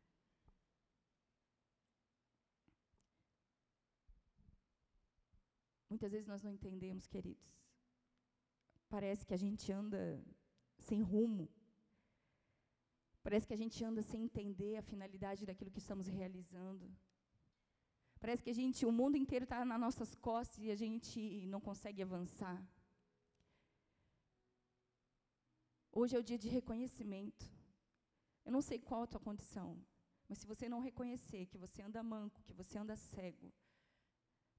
Muitas 5.93 6.13
vezes 6.15 6.27
nós 6.33 6.43
não 6.45 6.53
entendemos, 6.57 7.07
queridos. 7.15 7.49
Parece 8.95 9.23
que 9.27 9.35
a 9.39 9.41
gente 9.45 9.67
anda 9.81 10.01
sem 10.89 11.01
rumo. 11.13 11.47
Parece 13.25 13.47
que 13.49 13.57
a 13.57 13.61
gente 13.63 13.79
anda 13.89 14.03
sem 14.11 14.21
entender 14.29 14.73
a 14.77 14.89
finalidade 14.91 15.47
daquilo 15.49 15.75
que 15.75 15.83
estamos 15.85 16.07
realizando. 16.19 16.85
Parece 18.23 18.43
que 18.45 18.53
a 18.55 18.59
gente, 18.61 18.81
o 18.91 18.93
mundo 19.01 19.17
inteiro 19.23 19.45
está 19.47 19.59
nas 19.71 19.81
nossas 19.85 20.11
costas 20.29 20.61
e 20.67 20.71
a 20.71 20.79
gente 20.83 21.21
não 21.55 21.61
consegue 21.69 22.01
avançar. 22.03 22.59
Hoje 26.01 26.17
é 26.17 26.21
o 26.21 26.29
dia 26.31 26.39
de 26.45 26.49
reconhecimento. 26.59 27.45
Eu 28.47 28.53
não 28.57 28.63
sei 28.69 28.79
qual 28.89 29.03
a 29.03 29.11
tua 29.13 29.27
condição, 29.29 29.71
mas 30.29 30.39
se 30.39 30.47
você 30.53 30.67
não 30.75 30.81
reconhecer 30.89 31.43
que 31.51 31.63
você 31.65 31.83
anda 31.89 32.09
manco, 32.15 32.45
que 32.47 32.55
você 32.61 32.79
anda 32.79 32.97
cego, 33.11 33.53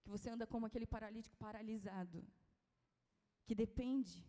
que 0.04 0.10
você 0.10 0.30
anda 0.30 0.46
como 0.46 0.66
aquele 0.66 0.86
paralítico 0.86 1.36
paralisado, 1.38 2.20
que 3.46 3.56
depende 3.56 4.20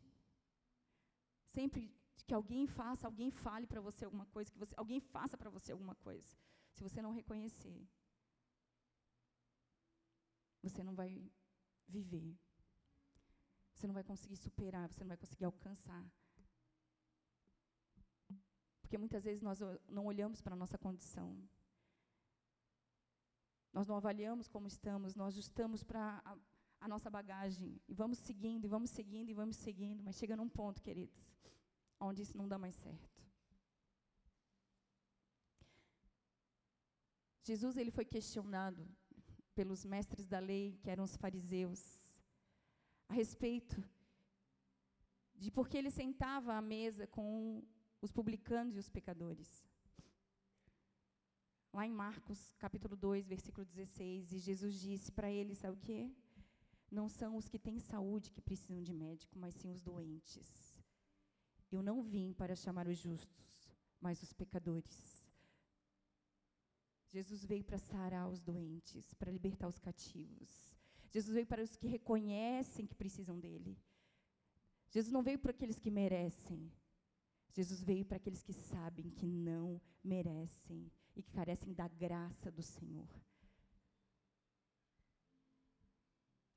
sempre 1.56 1.82
que 2.26 2.34
alguém 2.34 2.66
faça, 2.66 3.06
alguém 3.06 3.30
fale 3.30 3.66
para 3.66 3.80
você 3.80 4.04
alguma 4.04 4.26
coisa, 4.26 4.50
que 4.50 4.58
você, 4.58 4.74
alguém 4.76 5.00
faça 5.00 5.36
para 5.36 5.50
você 5.50 5.72
alguma 5.72 5.94
coisa. 5.96 6.36
Se 6.72 6.82
você 6.82 7.02
não 7.02 7.12
reconhecer, 7.12 7.86
você 10.62 10.82
não 10.82 10.94
vai 10.94 11.10
viver. 11.86 12.36
Você 13.74 13.86
não 13.86 13.94
vai 13.94 14.04
conseguir 14.04 14.36
superar, 14.36 14.88
você 14.88 15.00
não 15.00 15.08
vai 15.08 15.16
conseguir 15.16 15.44
alcançar. 15.44 16.04
Porque 18.80 18.96
muitas 18.96 19.24
vezes 19.24 19.42
nós 19.42 19.58
não 19.88 20.06
olhamos 20.06 20.40
para 20.40 20.54
a 20.54 20.56
nossa 20.56 20.78
condição. 20.78 21.28
Nós 23.74 23.88
não 23.88 23.96
avaliamos 23.96 24.46
como 24.46 24.68
estamos, 24.68 25.16
nós 25.16 25.34
ajustamos 25.34 25.82
para 25.82 26.22
a, 26.24 26.36
a, 26.82 26.86
nossa 26.86 27.10
bagagem 27.10 27.80
e 27.88 27.92
vamos 27.92 28.18
seguindo, 28.18 28.64
e 28.64 28.68
vamos 28.68 28.90
seguindo, 28.90 29.28
e 29.30 29.34
vamos 29.34 29.56
seguindo, 29.56 30.00
mas 30.00 30.14
chega 30.16 30.36
num 30.36 30.48
ponto, 30.48 30.80
queridos, 30.80 31.20
onde 31.98 32.22
isso 32.22 32.36
não 32.38 32.46
dá 32.46 32.56
mais 32.56 32.76
certo. 32.76 33.12
Jesus 37.42 37.76
ele 37.76 37.90
foi 37.90 38.04
questionado 38.04 38.88
pelos 39.56 39.84
mestres 39.84 40.28
da 40.28 40.38
lei, 40.38 40.78
que 40.80 40.88
eram 40.88 41.02
os 41.02 41.16
fariseus, 41.16 41.82
a 43.08 43.12
respeito 43.12 43.82
de 45.34 45.50
por 45.50 45.68
que 45.68 45.76
ele 45.76 45.90
sentava 45.90 46.54
à 46.54 46.62
mesa 46.62 47.08
com 47.08 47.60
os 48.00 48.12
publicanos 48.12 48.76
e 48.76 48.78
os 48.78 48.88
pecadores 48.88 49.73
lá 51.74 51.84
em 51.84 51.92
Marcos, 51.92 52.54
capítulo 52.56 52.94
2, 52.96 53.26
versículo 53.26 53.66
16, 53.66 54.32
e 54.32 54.38
Jesus 54.38 54.78
disse 54.78 55.10
para 55.10 55.28
eles, 55.28 55.58
sabe 55.58 55.76
o 55.76 55.80
quê? 55.80 56.08
Não 56.88 57.08
são 57.08 57.36
os 57.36 57.48
que 57.48 57.58
têm 57.58 57.80
saúde 57.80 58.30
que 58.30 58.40
precisam 58.40 58.80
de 58.80 58.92
médico, 58.92 59.36
mas 59.36 59.54
sim 59.54 59.72
os 59.72 59.82
doentes. 59.82 60.80
Eu 61.72 61.82
não 61.82 62.00
vim 62.00 62.32
para 62.32 62.54
chamar 62.54 62.86
os 62.86 62.96
justos, 62.96 63.68
mas 64.00 64.22
os 64.22 64.32
pecadores. 64.32 65.20
Jesus 67.08 67.44
veio 67.44 67.64
para 67.64 67.78
sarar 67.78 68.28
os 68.28 68.40
doentes, 68.40 69.12
para 69.14 69.32
libertar 69.32 69.66
os 69.66 69.80
cativos. 69.80 70.78
Jesus 71.10 71.34
veio 71.34 71.46
para 71.46 71.62
os 71.62 71.74
que 71.74 71.88
reconhecem 71.88 72.86
que 72.86 72.94
precisam 72.94 73.40
dele. 73.40 73.76
Jesus 74.90 75.12
não 75.12 75.24
veio 75.24 75.40
para 75.40 75.50
aqueles 75.50 75.80
que 75.80 75.90
merecem. 75.90 76.70
Jesus 77.52 77.82
veio 77.82 78.04
para 78.04 78.18
aqueles 78.18 78.44
que 78.44 78.52
sabem 78.52 79.10
que 79.10 79.26
não 79.26 79.80
merecem 80.04 80.88
e 81.14 81.22
que 81.22 81.32
carecem 81.32 81.72
da 81.72 81.88
graça 81.88 82.50
do 82.50 82.62
Senhor. 82.62 83.08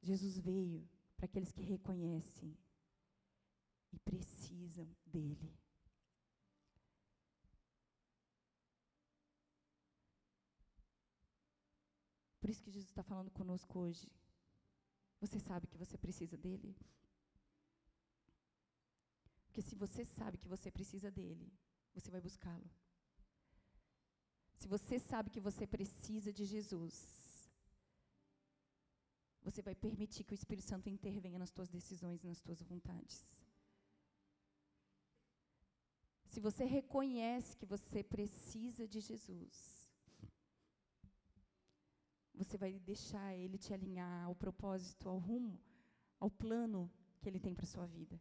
Jesus 0.01 0.37
veio 0.37 0.87
para 1.15 1.25
aqueles 1.25 1.51
que 1.51 1.61
reconhecem 1.61 2.57
e 3.91 3.99
precisam 3.99 4.87
dele. 5.05 5.53
Por 12.39 12.49
isso 12.49 12.63
que 12.63 12.71
Jesus 12.71 12.89
está 12.89 13.03
falando 13.03 13.29
conosco 13.31 13.79
hoje. 13.79 14.09
Você 15.19 15.39
sabe 15.39 15.67
que 15.67 15.77
você 15.77 15.97
precisa 15.97 16.37
dele? 16.37 16.73
Porque 19.47 19.61
se 19.61 19.75
você 19.75 20.05
sabe 20.05 20.37
que 20.37 20.47
você 20.47 20.71
precisa 20.71 21.11
dele, 21.11 21.51
você 21.93 22.09
vai 22.09 22.21
buscá-lo. 22.21 22.69
Se 24.59 24.67
você 24.67 24.97
sabe 24.99 25.29
que 25.29 25.39
você 25.47 25.65
precisa 25.67 26.33
de 26.33 26.43
Jesus, 26.43 26.95
você 29.47 29.61
vai 29.61 29.75
permitir 29.75 30.23
que 30.23 30.33
o 30.33 30.39
Espírito 30.41 30.67
Santo 30.67 30.89
intervenha 30.89 31.39
nas 31.39 31.51
tuas 31.51 31.69
decisões 31.69 32.23
e 32.23 32.27
nas 32.27 32.41
tuas 32.41 32.61
vontades. 32.61 33.25
Se 36.25 36.39
você 36.39 36.65
reconhece 36.65 37.55
que 37.55 37.65
você 37.65 38.03
precisa 38.03 38.87
de 38.87 38.99
Jesus, 38.99 39.89
você 42.33 42.57
vai 42.57 42.79
deixar 42.79 43.35
Ele 43.35 43.57
te 43.57 43.73
alinhar 43.73 44.25
ao 44.25 44.35
propósito, 44.35 45.07
ao 45.07 45.17
rumo, 45.17 45.59
ao 46.19 46.29
plano 46.29 46.91
que 47.19 47.29
Ele 47.29 47.39
tem 47.39 47.53
para 47.53 47.65
sua 47.65 47.85
vida. 47.85 48.19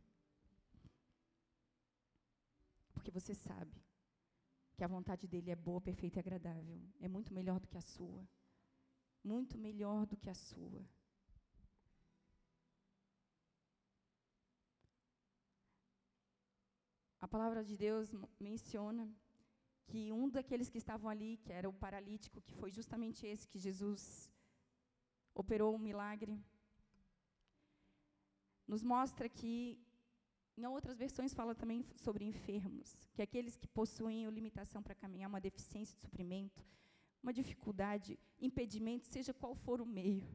Porque 2.95 3.11
você 3.11 3.35
sabe 3.35 3.86
que 4.77 4.85
a 4.85 4.89
vontade 4.97 5.27
dele 5.27 5.51
é 5.51 5.57
boa, 5.57 5.81
perfeita 5.81 6.19
e 6.19 6.21
agradável. 6.21 6.79
É 7.01 7.09
muito 7.09 7.33
melhor 7.33 7.59
do 7.59 7.67
que 7.67 7.79
a 7.79 7.81
sua. 7.81 8.23
Muito 9.25 9.57
melhor 9.59 10.07
do 10.07 10.17
que 10.17 10.29
a 10.29 10.35
sua. 10.35 10.85
A 17.19 17.27
palavra 17.27 17.65
de 17.65 17.77
Deus 17.77 18.15
menciona 18.39 19.11
que 19.87 20.13
um 20.13 20.29
daqueles 20.29 20.69
que 20.69 20.79
estavam 20.79 21.09
ali, 21.09 21.39
que 21.39 21.53
era 21.53 21.69
o 21.69 21.73
paralítico, 21.73 22.43
que 22.43 22.55
foi 22.55 22.71
justamente 22.71 23.27
esse 23.27 23.49
que 23.49 23.59
Jesus 23.59 24.31
operou 25.35 25.75
um 25.75 25.79
milagre, 25.79 26.39
nos 28.67 28.83
mostra 28.83 29.29
que 29.29 29.81
em 30.57 30.67
outras 30.67 30.97
versões 30.97 31.35
fala 31.35 31.55
também 31.55 31.85
sobre 31.97 32.25
enfermos, 32.25 32.97
que 33.15 33.23
aqueles 33.23 33.57
que 33.57 33.69
possuem 33.69 34.29
limitação 34.31 34.83
para 34.83 34.95
caminhar, 34.95 35.29
uma 35.29 35.41
deficiência 35.41 35.95
de 35.95 36.01
suprimento, 36.01 36.65
uma 37.23 37.33
dificuldade, 37.33 38.19
impedimento, 38.41 39.05
seja 39.07 39.35
qual 39.35 39.55
for 39.55 39.81
o 39.81 39.87
meio. 39.87 40.27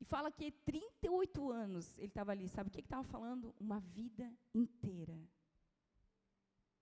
E 0.00 0.04
fala 0.04 0.30
que 0.30 0.52
38 0.52 1.50
anos 1.50 1.98
ele 1.98 2.08
estava 2.08 2.30
ali. 2.32 2.46
Sabe 2.48 2.68
o 2.68 2.72
que 2.72 2.80
estava 2.80 3.02
falando? 3.02 3.54
Uma 3.58 3.80
vida 3.80 4.30
inteira. 4.54 5.18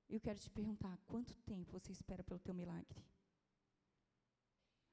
Eu 0.09 0.21
quero 0.21 0.39
te 0.39 0.51
perguntar, 0.51 0.99
quanto 1.07 1.35
tempo 1.39 1.71
você 1.71 1.93
espera 1.93 2.25
pelo 2.25 2.41
teu 2.41 2.53
milagre? 2.53 3.03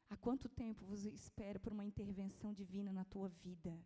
Há 0.09 0.15
quanto 0.15 0.47
tempo 0.47 0.85
você 0.85 1.09
espera 1.09 1.59
por 1.59 1.73
uma 1.73 1.85
intervenção 1.85 2.53
divina 2.53 2.93
na 2.93 3.03
tua 3.03 3.29
vida? 3.29 3.77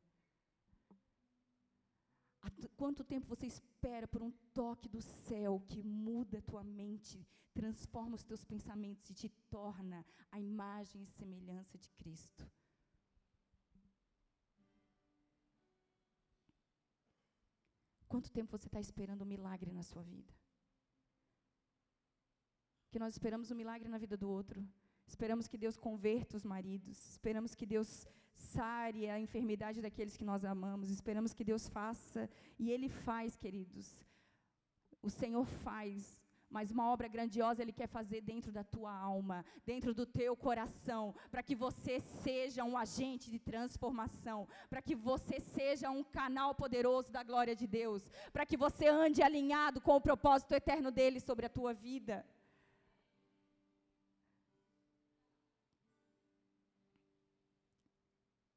Há 2.44 2.52
quanto 2.76 3.06
tempo 3.06 3.26
você 3.26 3.46
espera 3.48 4.06
por 4.06 4.22
um 4.22 4.32
toque 4.54 4.90
do 4.90 5.02
céu 5.02 5.62
que 5.66 5.82
muda 5.82 6.40
a 6.40 6.42
tua 6.42 6.64
mente, 6.64 7.26
transforma 7.54 8.16
os 8.16 8.24
teus 8.24 8.44
pensamentos 8.44 9.10
e 9.10 9.14
te 9.14 9.30
torna 9.50 10.06
a 10.30 10.40
imagem 10.40 11.04
e 11.04 11.08
semelhança 11.08 11.78
de 11.78 11.90
Cristo? 11.92 12.46
Quanto 18.10 18.30
tempo 18.30 18.52
você 18.52 18.68
está 18.68 18.80
esperando 18.80 19.22
um 19.24 19.26
milagre 19.26 19.72
na 19.72 19.82
sua 19.82 20.04
vida? 20.04 20.32
Que 22.92 23.00
nós 23.00 23.14
esperamos 23.14 23.50
um 23.50 23.56
milagre 23.56 23.88
na 23.88 23.98
vida 23.98 24.18
do 24.18 24.30
outro. 24.30 24.64
Esperamos 25.08 25.48
que 25.48 25.58
Deus 25.58 25.78
converta 25.78 26.38
os 26.38 26.44
maridos. 26.44 26.98
Esperamos 27.12 27.56
que 27.56 27.66
Deus 27.66 28.06
sare 28.34 29.10
a 29.10 29.20
enfermidade 29.20 29.82
daqueles 29.82 30.18
que 30.18 30.26
nós 30.26 30.44
amamos. 30.44 30.90
Esperamos 30.90 31.34
que 31.34 31.44
Deus 31.44 31.68
faça, 31.68 32.30
e 32.60 32.72
Ele 32.72 32.90
faz, 32.90 33.36
queridos. 33.36 33.98
O 35.02 35.10
Senhor 35.10 35.46
faz 35.46 36.18
mas 36.54 36.70
uma 36.70 36.88
obra 36.88 37.08
grandiosa 37.08 37.64
Ele 37.64 37.72
quer 37.72 37.88
fazer 37.88 38.22
dentro 38.22 38.52
da 38.52 38.64
tua 38.64 38.96
alma, 38.96 39.44
dentro 39.66 39.92
do 39.92 40.06
teu 40.06 40.38
coração, 40.38 41.16
para 41.32 41.42
que 41.42 41.56
você 41.56 42.00
seja 42.00 42.64
um 42.64 42.78
agente 42.78 43.32
de 43.32 43.40
transformação, 43.40 44.48
para 44.70 44.80
que 44.80 44.96
você 44.96 45.40
seja 45.40 45.90
um 45.90 46.04
canal 46.04 46.54
poderoso 46.54 47.12
da 47.12 47.24
glória 47.24 47.56
de 47.56 47.66
Deus, 47.66 48.08
para 48.32 48.46
que 48.46 48.56
você 48.56 48.88
ande 48.88 49.24
alinhado 49.24 49.82
com 49.82 49.96
o 49.96 50.02
propósito 50.10 50.54
eterno 50.54 50.92
dele 50.92 51.20
sobre 51.20 51.48
a 51.48 51.50
tua 51.50 51.74
vida. 51.74 52.24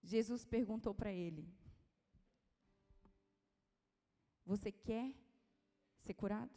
Jesus 0.07 0.45
perguntou 0.45 0.95
para 0.95 1.13
ele: 1.13 1.45
Você 4.45 4.71
quer 4.71 5.13
ser 5.99 6.15
curado? 6.15 6.55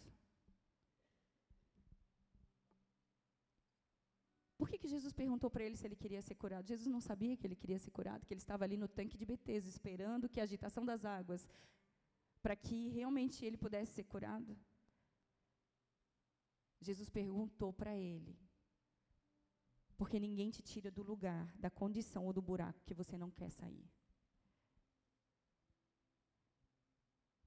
Por 4.58 4.70
que, 4.70 4.78
que 4.78 4.88
Jesus 4.88 5.14
perguntou 5.14 5.50
para 5.50 5.64
ele 5.64 5.78
se 5.78 5.88
ele 5.88 5.96
queria 5.96 6.22
ser 6.22 6.36
curado? 6.36 6.68
Jesus 6.68 6.88
não 6.88 7.02
sabia 7.02 7.36
que 7.36 7.48
ele 7.48 7.56
queria 7.56 7.80
ser 7.80 7.92
curado, 7.92 8.26
que 8.26 8.34
ele 8.34 8.42
estava 8.42 8.66
ali 8.66 8.78
no 8.78 8.88
tanque 8.88 9.18
de 9.18 9.26
Betesda, 9.26 9.70
esperando 9.70 10.30
que 10.30 10.40
a 10.40 10.44
agitação 10.44 10.86
das 10.86 11.04
águas, 11.06 11.48
para 12.44 12.56
que 12.56 12.90
realmente 12.90 13.44
ele 13.46 13.58
pudesse 13.58 13.94
ser 13.94 14.04
curado. 14.04 14.56
Jesus 16.82 17.10
perguntou 17.10 17.72
para 17.74 17.96
ele, 17.96 18.38
porque 20.00 20.18
ninguém 20.18 20.50
te 20.50 20.62
tira 20.62 20.90
do 20.90 21.04
lugar, 21.04 21.46
da 21.64 21.70
condição 21.70 22.26
ou 22.26 22.32
do 22.32 22.42
buraco 22.42 22.86
que 22.86 22.94
você 22.94 23.18
não 23.18 23.30
quer 23.30 23.50
sair. 23.52 23.86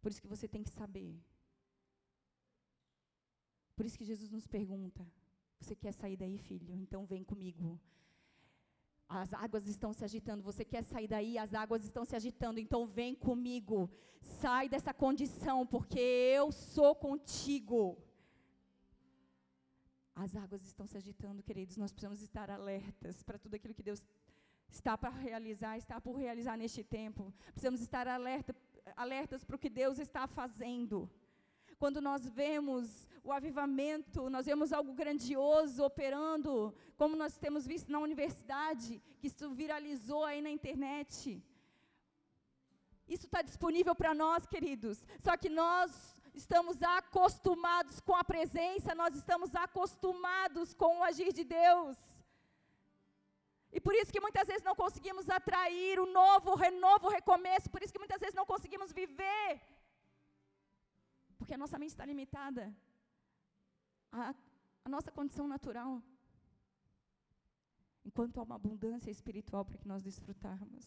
Por 0.03 0.11
isso 0.11 0.21
que 0.21 0.33
você 0.35 0.47
tem 0.47 0.63
que 0.63 0.69
saber. 0.81 1.11
Por 3.75 3.87
isso 3.87 3.97
que 3.97 4.05
Jesus 4.05 4.31
nos 4.31 4.47
pergunta: 4.47 5.03
você 5.59 5.75
quer 5.75 5.93
sair 5.93 6.15
daí, 6.23 6.37
filho? 6.37 6.75
Então 6.77 7.07
vem 7.07 7.25
comigo. 7.25 7.81
As 9.09 9.33
águas 9.33 9.67
estão 9.67 9.95
se 9.95 10.05
agitando. 10.05 10.43
Você 10.43 10.63
quer 10.63 10.83
sair 10.83 11.09
daí? 11.09 11.39
As 11.39 11.55
águas 11.55 11.83
estão 11.87 12.05
se 12.05 12.15
agitando. 12.15 12.61
Então 12.61 12.87
vem 12.87 13.15
comigo. 13.15 13.91
Sai 14.21 14.69
dessa 14.69 14.93
condição, 14.93 15.67
porque 15.67 16.01
eu 16.01 16.53
sou 16.53 16.95
contigo. 16.95 17.97
As 20.15 20.37
águas 20.37 20.63
estão 20.63 20.87
se 20.87 20.97
agitando, 20.97 21.43
queridos. 21.43 21.77
Nós 21.77 21.93
precisamos 21.93 22.21
estar 22.23 22.51
alertas 22.51 23.23
para 23.23 23.39
tudo 23.39 23.55
aquilo 23.55 23.75
que 23.75 23.83
Deus 23.83 24.03
está 24.69 24.97
para 24.97 25.11
realizar, 25.11 25.77
está 25.77 26.01
por 26.01 26.15
realizar 26.17 26.57
neste 26.57 26.83
tempo. 26.85 27.33
Precisamos 27.53 27.81
estar 27.81 28.07
alerta, 28.07 28.55
alertas 28.97 29.45
para 29.45 29.57
o 29.57 29.59
que 29.59 29.71
Deus 29.71 29.99
está 29.99 30.27
fazendo. 30.27 31.11
Quando 31.79 32.01
nós 32.01 32.27
vemos 32.29 33.09
o 33.25 33.33
avivamento, 33.33 34.29
nós 34.29 34.47
vemos 34.47 34.73
algo 34.73 34.93
grandioso 34.93 35.83
operando, 35.85 36.75
como 36.97 37.17
nós 37.17 37.37
temos 37.37 37.67
visto 37.67 37.91
na 37.91 37.99
universidade, 37.99 39.03
que 39.19 39.27
isso 39.27 39.51
viralizou 39.51 40.25
aí 40.25 40.41
na 40.41 40.51
internet. 40.51 41.43
Isso 43.09 43.27
está 43.27 43.43
disponível 43.43 43.95
para 43.95 44.15
nós, 44.15 44.47
queridos. 44.47 45.05
Só 45.21 45.37
que 45.37 45.49
nós 45.49 46.21
estamos 46.35 46.83
acostumados 46.83 48.01
com 48.01 48.15
a 48.17 48.25
presença, 48.25 48.95
nós 48.95 49.15
estamos 49.15 49.55
acostumados 49.55 50.75
com 50.75 50.99
o 50.99 51.05
agir 51.05 51.33
de 51.33 51.45
Deus. 51.45 51.97
E 53.73 53.81
por 53.81 53.95
isso 53.95 54.13
que 54.13 54.21
muitas 54.21 54.47
vezes 54.47 54.63
não 54.63 54.75
conseguimos 54.75 55.29
atrair 55.31 55.99
o 55.99 56.07
novo, 56.07 56.51
o 56.51 56.57
renovo, 56.57 57.07
o 57.07 57.11
recomeço, 57.11 57.71
por 57.71 57.83
isso 57.83 57.93
que 57.93 57.99
muitas 57.99 58.21
vezes 58.21 58.35
não 58.35 58.45
conseguimos 58.45 58.93
viver 58.93 59.61
porque 61.43 61.55
a 61.55 61.59
nossa 61.59 61.77
mente 61.77 61.91
está 61.91 62.05
limitada 62.07 62.73
à, 64.13 64.33
à 64.85 64.89
nossa 64.89 65.11
condição 65.11 65.49
natural. 65.49 66.01
Enquanto 68.05 68.39
há 68.39 68.45
uma 68.45 68.55
abundância 68.55 69.11
espiritual 69.11 69.65
para 69.65 69.77
que 69.77 69.89
nós 69.89 70.05
desfrutarmos. 70.05 70.87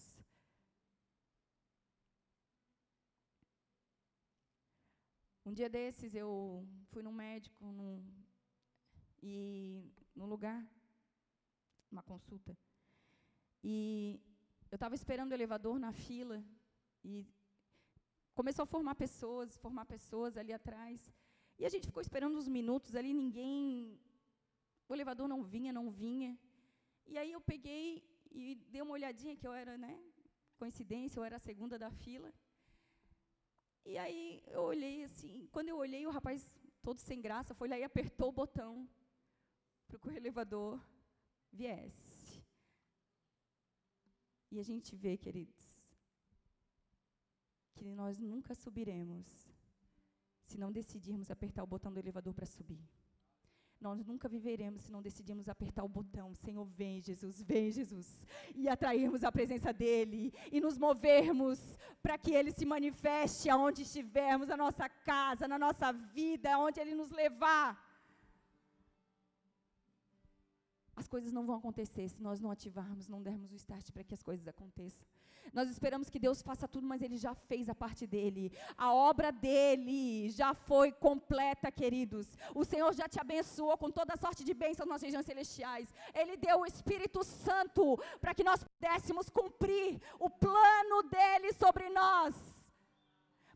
Um 5.45 5.53
dia 5.53 5.69
desses 5.69 6.15
eu 6.15 6.67
fui 6.91 7.03
num 7.03 7.11
médico 7.11 7.71
num, 7.71 8.03
e 9.21 9.93
num 10.15 10.25
lugar, 10.25 10.65
uma 11.91 12.03
consulta. 12.03 12.57
E 13.63 14.19
eu 14.71 14.75
estava 14.75 14.95
esperando 14.95 15.31
o 15.31 15.33
elevador 15.35 15.77
na 15.79 15.91
fila 15.91 16.43
e 17.03 17.27
Começou 18.39 18.63
a 18.63 18.65
formar 18.65 18.95
pessoas, 18.95 19.55
formar 19.65 19.85
pessoas 19.85 20.35
ali 20.35 20.51
atrás. 20.51 20.99
E 21.57 21.65
a 21.65 21.69
gente 21.69 21.87
ficou 21.89 22.01
esperando 22.01 22.37
uns 22.37 22.49
minutos 22.49 22.93
ali, 22.93 23.13
ninguém. 23.13 23.97
O 24.89 24.93
elevador 24.93 25.25
não 25.33 25.41
vinha, 25.41 25.71
não 25.71 25.89
vinha. 25.89 26.37
E 27.07 27.17
aí 27.17 27.31
eu 27.31 27.39
peguei 27.39 28.03
e 28.29 28.55
dei 28.73 28.81
uma 28.81 28.91
olhadinha, 28.91 29.37
que 29.37 29.47
eu 29.47 29.53
era, 29.53 29.77
né? 29.77 29.93
Coincidência, 30.57 31.17
eu 31.17 31.23
era 31.23 31.37
a 31.37 31.45
segunda 31.47 31.79
da 31.79 31.89
fila. 31.89 32.29
E 33.85 33.97
aí 33.97 34.43
eu 34.47 34.63
olhei 34.63 35.03
assim. 35.03 35.47
Quando 35.51 35.69
eu 35.69 35.77
olhei, 35.77 36.05
o 36.05 36.11
rapaz, 36.11 36.45
todo 36.81 36.99
sem 36.99 37.21
graça, 37.21 37.53
foi 37.53 37.67
lá 37.67 37.77
e 37.77 37.83
apertou 37.83 38.29
o 38.29 38.37
botão 38.41 38.89
para 39.87 39.99
que 39.99 40.07
o 40.09 40.11
elevador 40.11 40.79
viesse. 41.51 42.43
E 44.51 44.59
a 44.59 44.63
gente 44.63 44.95
vê, 44.95 45.17
queridos, 45.17 45.89
que 47.75 47.85
nós 47.85 48.19
nunca 48.19 48.55
subiremos 48.55 49.27
se 50.45 50.57
não 50.57 50.71
decidirmos 50.71 51.29
apertar 51.29 51.63
o 51.63 51.67
botão 51.67 51.91
do 51.91 51.99
elevador 51.99 52.33
para 52.33 52.45
subir. 52.45 52.83
Nós 53.93 54.07
nunca 54.07 54.27
viveremos 54.27 54.81
se 54.81 54.91
não 54.91 54.99
decidirmos 54.99 55.47
apertar 55.47 55.83
o 55.83 55.87
botão. 55.87 56.33
Senhor, 56.33 56.65
vem, 56.65 56.99
Jesus, 57.01 57.43
vem, 57.43 57.71
Jesus. 57.71 58.25
E 58.55 58.67
atrairmos 58.67 59.23
a 59.23 59.31
presença 59.31 59.71
dEle. 59.71 60.33
E 60.51 60.59
nos 60.59 60.75
movermos 60.75 61.59
para 62.01 62.17
que 62.17 62.33
Ele 62.33 62.51
se 62.51 62.65
manifeste 62.65 63.47
aonde 63.47 63.83
estivermos, 63.83 64.47
na 64.47 64.57
nossa 64.57 64.89
casa, 64.89 65.47
na 65.47 65.59
nossa 65.59 65.91
vida, 65.91 66.55
aonde 66.55 66.79
Ele 66.79 66.95
nos 66.95 67.11
levar. 67.11 67.84
As 70.95 71.07
coisas 71.07 71.31
não 71.31 71.45
vão 71.45 71.57
acontecer 71.57 72.07
se 72.07 72.21
nós 72.21 72.39
não 72.39 72.51
ativarmos, 72.51 73.09
não 73.09 73.21
dermos 73.21 73.51
o 73.51 73.55
start 73.55 73.91
para 73.91 74.03
que 74.03 74.13
as 74.13 74.23
coisas 74.23 74.47
aconteçam. 74.47 75.05
Nós 75.53 75.69
esperamos 75.69 76.09
que 76.09 76.19
Deus 76.19 76.41
faça 76.41 76.67
tudo, 76.67 76.87
mas 76.87 77.01
Ele 77.01 77.17
já 77.17 77.35
fez 77.35 77.69
a 77.69 77.75
parte 77.75 78.07
dele. 78.07 78.51
A 78.77 78.93
obra 78.93 79.31
dele 79.31 80.29
já 80.29 80.53
foi 80.53 80.91
completa, 80.91 81.71
queridos. 81.71 82.27
O 82.53 82.63
Senhor 82.63 82.93
já 82.93 83.07
te 83.07 83.19
abençoou 83.19 83.77
com 83.77 83.91
toda 83.91 84.17
sorte 84.17 84.43
de 84.43 84.53
bênçãos 84.53 84.87
nas 84.87 85.01
regiões 85.01 85.25
celestiais. 85.25 85.93
Ele 86.13 86.37
deu 86.37 86.59
o 86.59 86.65
Espírito 86.65 87.23
Santo 87.23 87.97
para 88.19 88.33
que 88.33 88.43
nós 88.43 88.63
pudéssemos 88.63 89.29
cumprir 89.29 90.01
o 90.19 90.29
plano 90.29 91.03
dele 91.03 91.53
sobre 91.53 91.89
nós. 91.89 92.35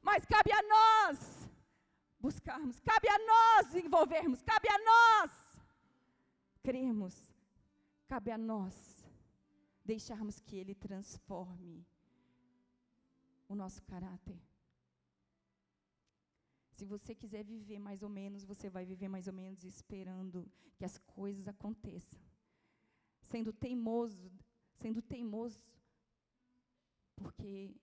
Mas 0.02 0.26
cabe 0.26 0.52
a 0.52 0.62
nós 0.62 1.50
buscarmos, 2.20 2.80
cabe 2.82 3.08
a 3.10 3.18
nós 3.18 3.76
envolvermos, 3.76 4.42
cabe 4.44 4.68
a 4.70 4.78
nós 4.78 5.32
crermos, 6.62 7.29
cabe 8.12 8.32
a 8.32 8.38
nós 8.38 8.76
deixarmos 9.86 10.40
que 10.40 10.56
Ele 10.56 10.74
transforme 10.74 11.86
o 13.48 13.56
nosso 13.62 13.82
caráter. 13.84 14.40
Se 16.72 16.86
você 16.86 17.14
quiser 17.14 17.44
viver 17.44 17.78
mais 17.78 18.02
ou 18.02 18.10
menos, 18.10 18.44
você 18.44 18.68
vai 18.70 18.84
viver 18.86 19.10
mais 19.10 19.28
ou 19.28 19.34
menos 19.34 19.64
esperando 19.64 20.50
que 20.76 20.86
as 20.86 20.98
coisas 20.98 21.48
aconteçam. 21.48 22.20
Sendo 23.22 23.52
teimoso, 23.54 24.32
sendo 24.74 25.02
teimoso, 25.02 25.72
porque 27.16 27.76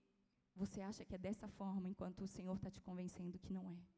você 0.57 0.81
acha 0.81 1.05
que 1.05 1.15
é 1.15 1.19
dessa 1.19 1.47
forma, 1.47 1.89
enquanto 1.89 2.23
o 2.25 2.33
Senhor 2.37 2.57
está 2.57 2.71
te 2.71 2.81
convencendo 2.81 3.39
que 3.39 3.53
não 3.53 3.71
é. 3.71 3.96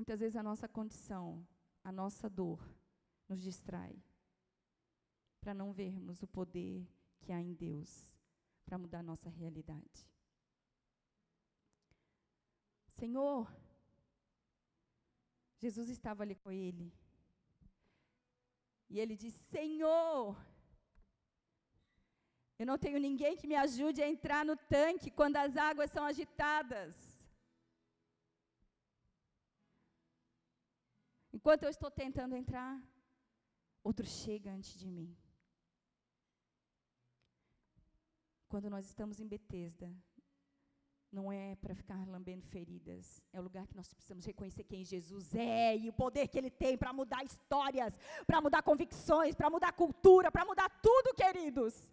Muitas 0.00 0.20
vezes 0.20 0.36
a 0.36 0.42
nossa 0.42 0.66
condição 0.66 1.46
a 1.84 1.92
nossa 1.92 2.26
dor 2.26 2.58
nos 3.28 3.38
distrai 3.42 4.02
para 5.42 5.52
não 5.52 5.74
vermos 5.74 6.22
o 6.22 6.26
poder 6.26 6.88
que 7.20 7.30
há 7.30 7.38
em 7.38 7.52
Deus 7.52 7.90
para 8.64 8.78
mudar 8.78 9.02
nossa 9.02 9.28
realidade. 9.28 10.08
Senhor, 12.94 13.46
Jesus 15.58 15.90
estava 15.90 16.22
ali 16.22 16.34
com 16.34 16.50
ele. 16.50 16.90
E 18.88 18.98
ele 18.98 19.18
disse: 19.18 19.42
Senhor, 19.50 20.34
eu 22.58 22.64
não 22.64 22.78
tenho 22.78 22.98
ninguém 22.98 23.36
que 23.36 23.46
me 23.46 23.54
ajude 23.54 24.00
a 24.02 24.08
entrar 24.08 24.46
no 24.46 24.56
tanque 24.56 25.10
quando 25.10 25.36
as 25.36 25.58
águas 25.58 25.90
são 25.90 26.06
agitadas. 26.06 27.09
Enquanto 31.40 31.62
eu 31.62 31.70
estou 31.70 31.90
tentando 31.90 32.36
entrar, 32.36 32.72
outro 33.82 34.06
chega 34.06 34.48
antes 34.52 34.78
de 34.78 34.86
mim. 34.86 35.08
Quando 38.46 38.68
nós 38.68 38.84
estamos 38.84 39.20
em 39.20 39.26
Betesda, 39.26 39.88
não 41.10 41.32
é 41.32 41.56
para 41.62 41.74
ficar 41.74 42.06
lambendo 42.06 42.44
feridas, 42.44 43.22
é 43.32 43.40
o 43.40 43.42
lugar 43.42 43.66
que 43.66 43.74
nós 43.74 43.88
precisamos 43.94 44.26
reconhecer 44.26 44.64
quem 44.64 44.84
Jesus 44.84 45.34
é 45.34 45.74
e 45.78 45.88
o 45.88 45.94
poder 45.94 46.28
que 46.28 46.36
Ele 46.36 46.50
tem 46.50 46.76
para 46.76 46.92
mudar 46.92 47.24
histórias, 47.24 47.98
para 48.26 48.42
mudar 48.42 48.62
convicções, 48.62 49.34
para 49.34 49.48
mudar 49.48 49.72
cultura, 49.72 50.30
para 50.30 50.44
mudar 50.44 50.68
tudo, 50.82 51.14
queridos. 51.14 51.90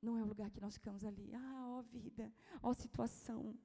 Não 0.00 0.16
é 0.16 0.22
o 0.22 0.30
lugar 0.32 0.52
que 0.52 0.60
nós 0.60 0.74
ficamos 0.74 1.04
ali, 1.04 1.34
ah, 1.34 1.66
ó 1.78 1.82
vida, 1.82 2.32
ó 2.62 2.72
situação. 2.72 3.58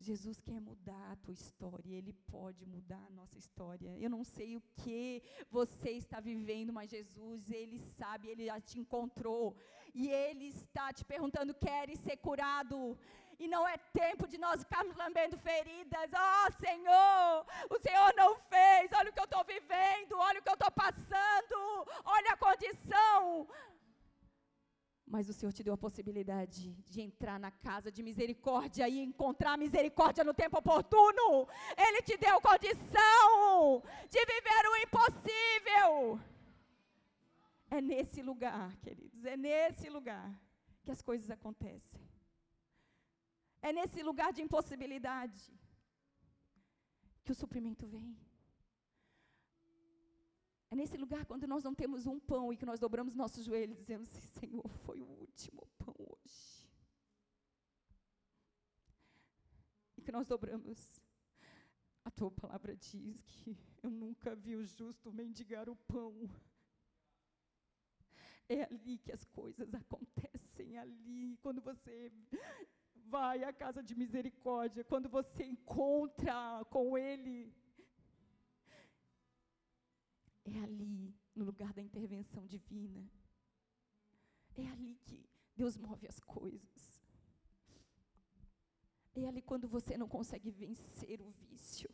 Jesus 0.00 0.40
quer 0.40 0.60
mudar 0.60 1.12
a 1.12 1.16
tua 1.16 1.32
história, 1.32 1.94
Ele 1.94 2.12
pode 2.30 2.64
mudar 2.64 3.04
a 3.06 3.10
nossa 3.10 3.38
história. 3.38 3.96
Eu 3.98 4.10
não 4.10 4.24
sei 4.24 4.56
o 4.56 4.62
que 4.76 5.22
você 5.50 5.90
está 5.90 6.20
vivendo, 6.20 6.72
mas 6.72 6.90
Jesus, 6.90 7.50
Ele 7.50 7.78
sabe, 7.98 8.28
Ele 8.28 8.46
já 8.46 8.60
te 8.60 8.78
encontrou. 8.78 9.56
E 9.94 10.08
Ele 10.08 10.46
está 10.46 10.92
te 10.92 11.04
perguntando: 11.04 11.54
queres 11.54 11.98
ser 12.00 12.16
curado? 12.18 12.98
E 13.38 13.46
não 13.46 13.66
é 13.68 13.76
tempo 14.02 14.26
de 14.26 14.36
nós 14.36 14.62
ficarmos 14.64 14.96
lambendo 14.96 15.38
feridas. 15.38 16.10
Oh, 16.12 16.52
Senhor, 16.64 17.46
o 17.70 17.78
Senhor 17.78 18.12
não 18.16 18.34
fez. 18.52 18.90
Olha 18.92 19.10
o 19.10 19.12
que 19.12 19.20
eu 19.20 19.30
estou 19.30 19.44
vivendo, 19.44 20.14
olha 20.18 20.40
o 20.40 20.42
que 20.42 20.50
eu 20.50 20.54
estou 20.54 20.72
passando, 20.72 21.58
olha 22.04 22.32
a 22.32 22.36
condição. 22.36 23.46
Mas 25.10 25.28
o 25.28 25.32
Senhor 25.32 25.52
te 25.52 25.62
deu 25.62 25.72
a 25.72 25.84
possibilidade 25.86 26.74
de 26.90 27.00
entrar 27.00 27.38
na 27.40 27.50
casa 27.50 27.90
de 27.90 28.02
misericórdia 28.02 28.86
e 28.88 28.98
encontrar 28.98 29.56
misericórdia 29.56 30.22
no 30.22 30.34
tempo 30.34 30.58
oportuno. 30.58 31.48
Ele 31.76 32.02
te 32.02 32.16
deu 32.18 32.38
condição 32.40 33.82
de 34.10 34.20
viver 34.32 34.64
o 34.70 34.76
impossível. 34.84 36.20
É 37.70 37.80
nesse 37.80 38.20
lugar, 38.22 38.76
queridos, 38.84 39.24
é 39.24 39.36
nesse 39.36 39.88
lugar 39.88 40.28
que 40.84 40.90
as 40.90 41.00
coisas 41.00 41.30
acontecem. 41.30 42.02
É 43.62 43.72
nesse 43.72 44.02
lugar 44.02 44.30
de 44.32 44.42
impossibilidade 44.42 45.52
que 47.24 47.32
o 47.32 47.34
suprimento 47.34 47.86
vem. 47.86 48.16
É 50.70 50.76
nesse 50.76 50.96
lugar 50.96 51.24
quando 51.24 51.46
nós 51.46 51.64
não 51.64 51.74
temos 51.74 52.06
um 52.06 52.20
pão 52.20 52.52
e 52.52 52.56
que 52.56 52.66
nós 52.66 52.78
dobramos 52.78 53.14
nossos 53.14 53.44
joelhos 53.44 53.78
e 53.78 53.80
dizemos 53.80 54.08
Senhor, 54.08 54.68
foi 54.84 55.00
o 55.00 55.06
último 55.06 55.66
pão 55.78 55.94
hoje. 55.98 56.68
E 59.96 60.02
que 60.02 60.12
nós 60.12 60.26
dobramos. 60.26 61.00
A 62.04 62.10
tua 62.10 62.30
palavra 62.30 62.74
diz 62.74 63.22
que 63.26 63.56
eu 63.82 63.90
nunca 63.90 64.34
vi 64.34 64.56
o 64.56 64.64
justo 64.64 65.12
mendigar 65.12 65.68
o 65.68 65.76
pão. 65.76 66.14
É 68.48 68.64
ali 68.64 68.96
que 68.98 69.12
as 69.12 69.24
coisas 69.26 69.74
acontecem, 69.74 70.78
ali, 70.78 71.36
quando 71.42 71.60
você 71.60 72.10
vai 72.94 73.44
à 73.44 73.52
casa 73.52 73.82
de 73.82 73.94
misericórdia, 73.94 74.84
quando 74.84 75.08
você 75.08 75.44
encontra 75.44 76.64
com 76.70 76.96
Ele 76.96 77.54
é 80.48 80.60
ali, 80.62 81.14
no 81.34 81.44
lugar 81.44 81.72
da 81.72 81.82
intervenção 81.82 82.46
divina. 82.46 83.08
É 84.56 84.66
ali 84.66 84.96
que 85.04 85.28
Deus 85.54 85.76
move 85.76 86.06
as 86.06 86.20
coisas. 86.20 87.02
É 89.14 89.26
ali 89.26 89.42
quando 89.42 89.68
você 89.68 89.96
não 89.96 90.08
consegue 90.08 90.50
vencer 90.50 91.20
o 91.20 91.30
vício. 91.30 91.90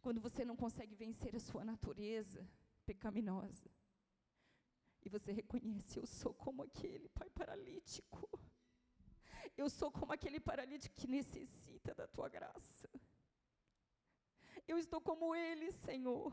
Quando 0.00 0.20
você 0.20 0.44
não 0.44 0.56
consegue 0.56 0.94
vencer 0.94 1.34
a 1.36 1.40
sua 1.40 1.64
natureza 1.64 2.48
pecaminosa. 2.84 3.70
E 5.02 5.08
você 5.08 5.32
reconhece: 5.32 5.98
eu 5.98 6.06
sou 6.06 6.34
como 6.34 6.62
aquele 6.62 7.08
pai 7.08 7.30
paralítico. 7.30 8.28
Eu 9.56 9.68
sou 9.68 9.90
como 9.90 10.12
aquele 10.12 10.40
paralítico 10.40 10.94
que 10.96 11.06
necessita 11.06 11.94
da 11.94 12.06
tua 12.06 12.28
graça. 12.28 12.88
Eu 14.66 14.78
estou 14.78 15.00
como 15.00 15.34
ele, 15.34 15.70
Senhor 15.72 16.32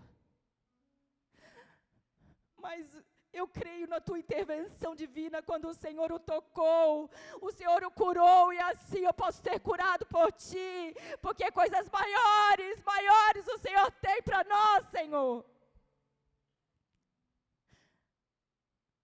mas 2.57 2.85
eu 3.33 3.47
creio 3.47 3.87
na 3.87 3.99
tua 3.99 4.19
intervenção 4.19 4.95
divina 4.95 5.41
quando 5.41 5.67
o 5.67 5.73
Senhor 5.73 6.11
o 6.11 6.19
tocou, 6.19 7.09
o 7.41 7.51
Senhor 7.51 7.83
o 7.83 7.91
curou 7.91 8.51
e 8.53 8.59
assim 8.59 9.05
eu 9.05 9.13
posso 9.13 9.41
ser 9.41 9.59
curado 9.59 10.05
por 10.05 10.31
ti, 10.31 10.95
porque 11.21 11.51
coisas 11.51 11.89
maiores, 11.89 12.81
maiores 12.83 13.47
o 13.47 13.57
Senhor 13.59 13.91
tem 14.01 14.21
para 14.23 14.43
nós, 14.43 14.85
Senhor. 14.87 15.45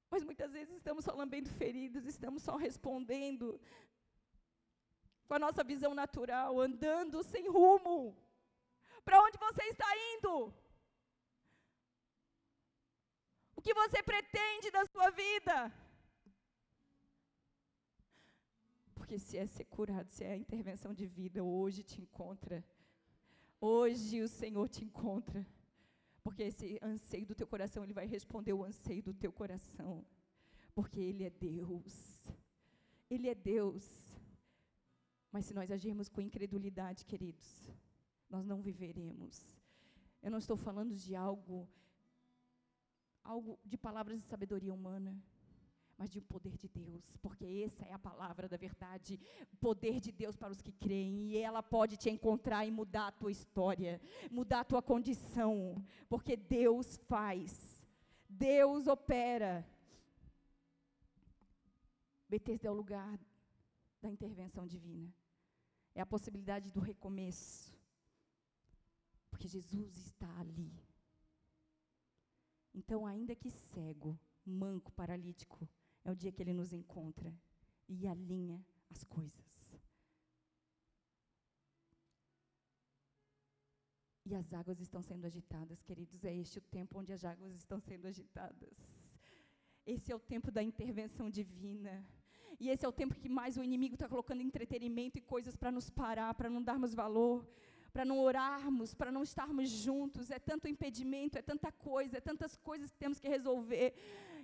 Mas 0.09 0.23
muitas 0.23 0.51
vezes 0.51 0.75
estamos 0.75 1.05
só 1.05 1.13
lambendo 1.13 1.49
feridas, 1.49 2.05
estamos 2.05 2.43
só 2.43 2.55
respondendo 2.55 3.59
com 5.27 5.33
a 5.33 5.39
nossa 5.39 5.63
visão 5.63 5.93
natural, 5.95 6.59
andando 6.59 7.23
sem 7.23 7.47
rumo. 7.49 8.15
Para 9.03 9.21
onde 9.21 9.37
você 9.37 9.63
está 9.63 9.87
indo? 10.13 10.53
Que 13.63 13.73
você 13.73 14.03
pretende 14.03 14.69
da 14.77 14.85
sua 14.85 15.09
vida? 15.09 15.55
Porque 18.93 19.17
se 19.17 19.37
é 19.37 19.45
ser 19.45 19.65
curado, 19.65 20.09
se 20.09 20.23
é 20.23 20.33
a 20.33 20.37
intervenção 20.45 20.93
de 20.93 21.05
vida, 21.05 21.43
hoje 21.43 21.81
te 21.81 22.01
encontra. 22.01 22.63
Hoje 23.59 24.21
o 24.21 24.27
Senhor 24.27 24.67
te 24.67 24.83
encontra. 24.83 25.41
Porque 26.23 26.43
esse 26.43 26.79
anseio 26.81 27.25
do 27.25 27.35
teu 27.35 27.47
coração, 27.47 27.83
Ele 27.83 27.93
vai 27.93 28.05
responder 28.05 28.53
o 28.53 28.63
anseio 28.63 29.01
do 29.01 29.13
teu 29.13 29.31
coração. 29.31 30.05
Porque 30.75 30.99
Ele 30.99 31.23
é 31.23 31.29
Deus. 31.29 31.95
Ele 33.09 33.29
é 33.29 33.35
Deus. 33.35 33.85
Mas 35.31 35.45
se 35.45 35.53
nós 35.53 35.71
agirmos 35.71 36.09
com 36.09 36.21
incredulidade, 36.21 37.05
queridos, 37.05 37.49
nós 38.29 38.45
não 38.45 38.61
viveremos. 38.61 39.37
Eu 40.21 40.31
não 40.31 40.37
estou 40.37 40.57
falando 40.57 40.95
de 40.95 41.15
algo 41.15 41.67
algo 43.23 43.59
de 43.63 43.77
palavras 43.77 44.19
de 44.19 44.25
sabedoria 44.25 44.73
humana, 44.73 45.15
mas 45.97 46.09
de 46.09 46.19
um 46.19 46.23
poder 46.23 46.57
de 46.57 46.67
Deus, 46.67 47.17
porque 47.17 47.45
essa 47.65 47.85
é 47.85 47.93
a 47.93 47.99
palavra 47.99 48.49
da 48.49 48.57
verdade, 48.57 49.19
poder 49.59 49.99
de 49.99 50.11
Deus 50.11 50.35
para 50.35 50.51
os 50.51 50.61
que 50.61 50.71
creem, 50.71 51.29
e 51.29 51.37
ela 51.37 51.61
pode 51.61 51.97
te 51.97 52.09
encontrar 52.09 52.65
e 52.65 52.71
mudar 52.71 53.07
a 53.07 53.11
tua 53.11 53.31
história, 53.31 54.01
mudar 54.29 54.61
a 54.61 54.65
tua 54.65 54.81
condição, 54.81 55.83
porque 56.09 56.35
Deus 56.35 56.97
faz, 57.07 57.81
Deus 58.27 58.87
opera. 58.87 59.65
Betesda 62.27 62.67
é 62.67 62.71
o 62.71 62.73
lugar 62.73 63.19
da 64.01 64.09
intervenção 64.09 64.65
divina, 64.65 65.13
é 65.93 66.01
a 66.01 66.05
possibilidade 66.05 66.71
do 66.71 66.79
recomeço, 66.79 67.71
porque 69.29 69.47
Jesus 69.47 69.95
está 69.97 70.39
ali. 70.39 70.73
Então, 72.73 73.05
ainda 73.05 73.35
que 73.35 73.49
cego, 73.49 74.19
manco, 74.45 74.91
paralítico, 74.93 75.67
é 76.03 76.11
o 76.11 76.15
dia 76.15 76.31
que 76.31 76.41
ele 76.41 76.53
nos 76.53 76.73
encontra 76.73 77.33
e 77.87 78.07
alinha 78.07 78.65
as 78.89 79.03
coisas. 79.03 79.73
E 84.25 84.33
as 84.33 84.53
águas 84.53 84.79
estão 84.79 85.01
sendo 85.01 85.25
agitadas, 85.25 85.81
queridos. 85.83 86.23
É 86.23 86.33
este 86.33 86.57
o 86.57 86.61
tempo 86.61 86.99
onde 86.99 87.11
as 87.11 87.23
águas 87.25 87.53
estão 87.53 87.79
sendo 87.79 88.07
agitadas. 88.07 88.77
Esse 89.85 90.11
é 90.11 90.15
o 90.15 90.19
tempo 90.19 90.49
da 90.49 90.63
intervenção 90.63 91.29
divina. 91.29 92.05
E 92.59 92.69
esse 92.69 92.85
é 92.85 92.87
o 92.87 92.93
tempo 92.93 93.15
que 93.15 93.27
mais 93.27 93.57
o 93.57 93.63
inimigo 93.63 93.95
está 93.95 94.07
colocando 94.07 94.41
entretenimento 94.41 95.17
e 95.17 95.21
coisas 95.21 95.55
para 95.55 95.71
nos 95.71 95.89
parar, 95.89 96.33
para 96.33 96.49
não 96.49 96.63
darmos 96.63 96.93
valor 96.93 97.45
para 97.93 98.03
não 98.03 98.19
orarmos, 98.19 98.93
para 98.95 99.11
não 99.11 99.23
estarmos 99.23 99.69
juntos. 99.69 100.31
É 100.31 100.39
tanto 100.39 100.67
impedimento, 100.67 101.37
é 101.37 101.41
tanta 101.41 101.71
coisa, 101.71 102.17
é 102.17 102.21
tantas 102.21 102.57
coisas 102.57 102.91
que 102.91 102.97
temos 102.97 103.19
que 103.19 103.29
resolver, 103.29 103.93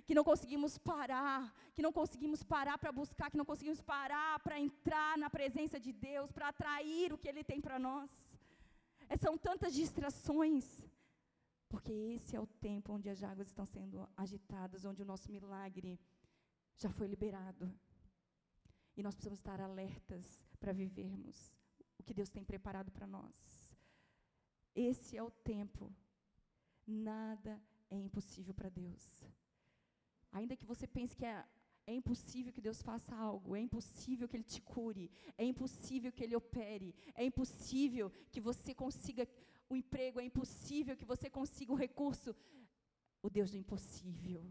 que 0.06 0.14
não 0.14 0.22
conseguimos 0.22 0.78
parar, 0.78 1.52
que 1.74 1.82
não 1.82 1.92
conseguimos 1.92 2.42
parar 2.42 2.78
para 2.78 2.92
buscar, 2.92 3.28
que 3.30 3.36
não 3.36 3.44
conseguimos 3.44 3.80
parar 3.80 4.38
para 4.40 4.58
entrar 4.58 5.18
na 5.18 5.28
presença 5.28 5.78
de 5.80 5.92
Deus, 5.92 6.30
para 6.30 6.48
atrair 6.48 7.12
o 7.12 7.18
que 7.18 7.28
Ele 7.28 7.42
tem 7.42 7.60
para 7.60 7.78
nós. 7.78 8.08
É, 9.08 9.16
são 9.16 9.36
tantas 9.36 9.74
distrações. 9.74 10.64
Porque 11.68 11.92
esse 11.92 12.34
é 12.34 12.40
o 12.40 12.46
tempo 12.46 12.92
onde 12.92 13.08
as 13.08 13.22
águas 13.22 13.46
estão 13.46 13.64
sendo 13.64 14.08
agitadas, 14.16 14.84
onde 14.84 15.02
o 15.02 15.04
nosso 15.04 15.30
milagre 15.30 16.00
já 16.76 16.90
foi 16.90 17.06
liberado. 17.06 17.72
E 18.96 19.02
nós 19.04 19.14
precisamos 19.14 19.38
estar 19.38 19.60
alertas 19.60 20.44
para 20.58 20.72
vivermos 20.72 21.59
o 22.00 22.06
que 22.06 22.18
Deus 22.20 22.30
tem 22.36 22.44
preparado 22.44 22.90
para 22.90 23.06
nós. 23.06 23.36
Esse 24.74 25.16
é 25.16 25.22
o 25.22 25.30
tempo. 25.30 25.92
Nada 26.86 27.60
é 27.90 27.96
impossível 27.96 28.54
para 28.54 28.68
Deus. 28.68 29.04
Ainda 30.32 30.56
que 30.56 30.66
você 30.72 30.86
pense 30.86 31.16
que 31.16 31.24
é, 31.24 31.44
é 31.86 31.94
impossível 31.94 32.52
que 32.52 32.60
Deus 32.60 32.80
faça 32.82 33.14
algo, 33.14 33.56
é 33.56 33.60
impossível 33.60 34.28
que 34.28 34.36
Ele 34.36 34.44
te 34.54 34.60
cure, 34.62 35.10
é 35.36 35.44
impossível 35.44 36.12
que 36.12 36.22
Ele 36.24 36.36
opere, 36.36 36.94
é 37.14 37.24
impossível 37.24 38.10
que 38.30 38.40
você 38.40 38.74
consiga 38.74 39.28
o 39.68 39.76
emprego, 39.76 40.20
é 40.20 40.24
impossível 40.24 40.96
que 40.96 41.04
você 41.04 41.28
consiga 41.28 41.72
o 41.72 41.80
recurso. 41.86 42.34
O 43.22 43.28
Deus 43.28 43.50
do 43.50 43.58
impossível, 43.58 44.42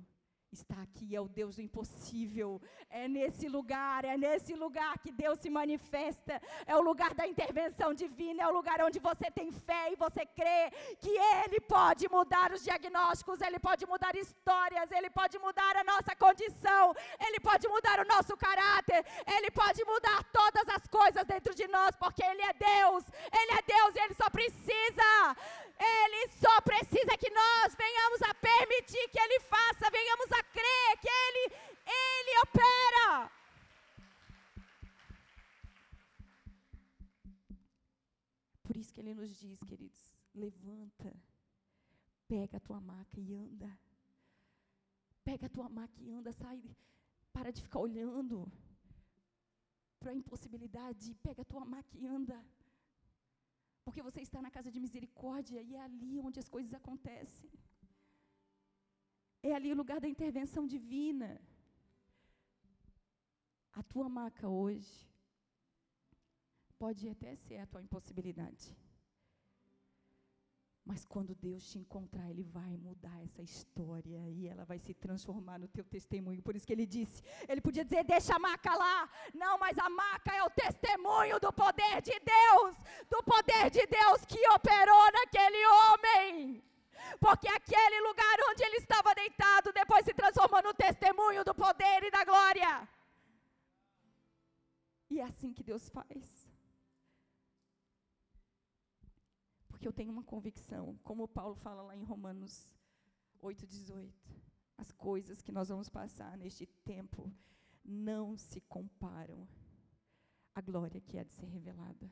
está 0.52 0.82
aqui, 0.82 1.16
é 1.16 1.22
o 1.22 1.28
Deus 1.28 1.56
do 1.56 1.62
impossível. 1.62 2.62
É 2.89 3.08
nesse 3.08 3.47
lugar, 3.47 4.04
é 4.04 4.18
nesse 4.18 4.54
lugar 4.56 4.97
que 5.00 5.12
Deus 5.12 5.39
se 5.39 5.50
manifesta. 5.50 6.41
É 6.66 6.76
o 6.76 6.82
lugar 6.82 7.14
da 7.14 7.28
intervenção 7.28 7.93
divina, 7.93 8.43
é 8.43 8.47
o 8.47 8.54
lugar 8.54 8.82
onde 8.82 9.00
você 9.00 9.30
tem 9.32 9.52
fé 9.52 9.91
e 9.91 9.95
você 9.95 10.26
crê 10.26 10.72
que 11.00 11.10
Ele 11.10 11.60
pode 11.62 12.10
mudar 12.10 12.52
os 12.52 12.64
diagnósticos, 12.64 13.41
Ele 13.41 13.60
pode 13.60 13.86
mudar 13.86 14.16
histórias, 14.16 14.91
Ele 14.91 15.10
pode 15.10 15.38
mudar 15.38 15.78
a 15.78 15.84
nossa 15.84 16.16
condição, 16.16 16.95
Ele 17.28 17.39
pode 17.39 17.68
mudar 17.68 18.00
o 18.00 18.08
nosso 18.08 18.36
caráter, 18.36 19.06
Ele 19.36 19.52
pode 19.52 19.84
mudar 19.86 20.24
todas 20.32 20.68
as 20.76 20.88
coisas 20.88 21.26
dentro 21.26 21.54
de 21.54 21.68
nós, 21.68 21.95
porque 21.95 22.24
Ele 22.24 22.41
é 22.41 22.54
Deus, 22.54 23.04
Ele 23.39 23.52
é 23.52 23.62
Deus 23.62 23.95
e 23.95 24.00
Ele 24.00 24.16
só 24.16 24.30
precisa, 24.30 25.10
Ele 25.80 26.28
só 26.41 26.60
precisa 26.62 27.18
que 27.18 27.30
nós 27.30 27.76
venhamos 27.76 28.22
a 28.24 28.34
permitir 28.34 29.08
que 29.10 29.20
Ele 29.20 29.39
faça, 29.41 29.91
venhamos 29.91 30.32
a 30.32 30.39
a 30.40 30.44
crer 30.58 30.92
que 31.02 31.12
Ele, 31.26 31.44
Ele 32.08 32.32
opera. 32.46 33.32
Por 38.64 38.76
isso 38.78 38.94
que 38.94 39.02
Ele 39.02 39.14
nos 39.14 39.32
diz, 39.44 39.60
queridos, 39.70 40.02
levanta, 40.34 41.12
pega 42.28 42.58
a 42.58 42.66
tua 42.68 42.80
maca 42.80 43.20
e 43.20 43.36
anda. 43.36 43.72
Pega 45.24 45.46
a 45.48 45.50
tua 45.50 45.70
maca 45.70 46.02
e 46.02 46.12
anda, 46.12 46.32
sai, 46.32 46.60
para 47.34 47.52
de 47.52 47.62
ficar 47.62 47.80
olhando 47.80 48.38
para 50.00 50.12
a 50.12 50.20
impossibilidade, 50.22 51.14
pega 51.16 51.42
a 51.42 51.50
tua 51.52 51.66
maca 51.66 51.98
e 51.98 52.06
anda. 52.08 52.40
Porque 53.84 54.02
você 54.08 54.22
está 54.22 54.42
na 54.42 54.52
casa 54.52 54.72
de 54.72 54.80
misericórdia 54.80 55.62
e 55.62 55.76
é 55.76 55.82
ali 55.82 56.20
onde 56.20 56.40
as 56.40 56.50
coisas 56.56 56.74
acontecem. 56.74 57.50
É 59.42 59.54
ali 59.54 59.72
o 59.72 59.76
lugar 59.76 60.00
da 60.00 60.08
intervenção 60.08 60.66
divina. 60.68 61.42
A 63.74 63.84
tua 63.84 64.10
maca 64.10 64.48
hoje 64.48 65.10
pode 66.78 67.08
até 67.10 67.36
ser 67.36 67.58
a 67.60 67.68
tua 67.68 67.82
impossibilidade. 67.82 68.76
Mas 70.90 71.06
quando 71.06 71.36
Deus 71.36 71.70
te 71.70 71.78
encontrar, 71.78 72.28
Ele 72.32 72.44
vai 72.44 72.76
mudar 72.76 73.22
essa 73.24 73.44
história 73.44 74.22
e 74.30 74.48
ela 74.48 74.66
vai 74.66 74.80
se 74.80 74.94
transformar 74.94 75.60
no 75.60 75.68
teu 75.68 75.84
testemunho. 75.84 76.42
Por 76.42 76.56
isso 76.56 76.66
que 76.66 76.74
Ele 76.74 76.88
disse, 76.88 77.22
Ele 77.48 77.62
podia 77.62 77.86
dizer, 77.86 78.04
deixa 78.04 78.36
a 78.36 78.40
maca 78.40 78.74
lá. 78.74 79.10
Não, 79.34 79.58
mas 79.60 79.78
a 79.78 79.90
maca 79.90 80.34
é 80.34 80.42
o 80.42 80.50
testemunho 80.50 81.40
do 81.40 81.54
poder 81.54 82.02
de 82.02 82.18
Deus, 82.20 82.76
do 83.08 83.22
poder 83.24 83.70
de 83.70 83.86
Deus 83.86 84.26
que 84.26 84.42
operou 84.50 85.06
naquele 85.12 85.64
homem. 85.78 86.64
Porque 87.20 87.47
aquele 87.47 88.01
lugar 88.01 88.38
onde 88.49 88.64
ele 88.64 88.78
estava 88.78 89.16
deitado 89.16 89.72
depois 89.74 90.05
se 90.05 90.14
transformou 90.14 90.62
no 90.64 90.74
testemunho 90.74 91.43
do 91.43 91.55
poder 91.55 92.03
e 92.03 92.12
da 92.12 92.24
glória. 92.24 92.88
E 95.10 95.20
é 95.20 95.24
assim 95.24 95.53
que 95.53 95.64
Deus 95.64 95.89
faz. 95.89 96.47
Porque 99.68 99.88
eu 99.88 99.93
tenho 99.93 100.12
uma 100.12 100.24
convicção, 100.24 100.99
como 101.03 101.28
Paulo 101.28 101.55
fala 101.55 101.82
lá 101.82 101.95
em 101.95 102.03
Romanos 102.03 102.72
8,18. 103.41 104.12
As 104.78 104.91
coisas 104.91 105.41
que 105.41 105.51
nós 105.51 105.70
vamos 105.70 105.89
passar 105.89 106.38
neste 106.38 106.66
tempo 106.66 107.32
não 107.84 108.38
se 108.38 108.62
comparam 108.62 109.47
à 110.53 110.62
glória 110.62 111.01
que 111.01 111.18
há 111.18 111.24
de 111.24 111.34
ser 111.34 111.47
revelada. 111.47 112.12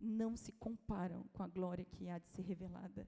Não 0.00 0.36
se 0.36 0.52
comparam 0.52 1.24
com 1.32 1.42
a 1.42 1.48
glória 1.48 1.84
que 1.84 2.08
há 2.08 2.18
de 2.18 2.28
ser 2.30 2.42
revelada. 2.42 3.06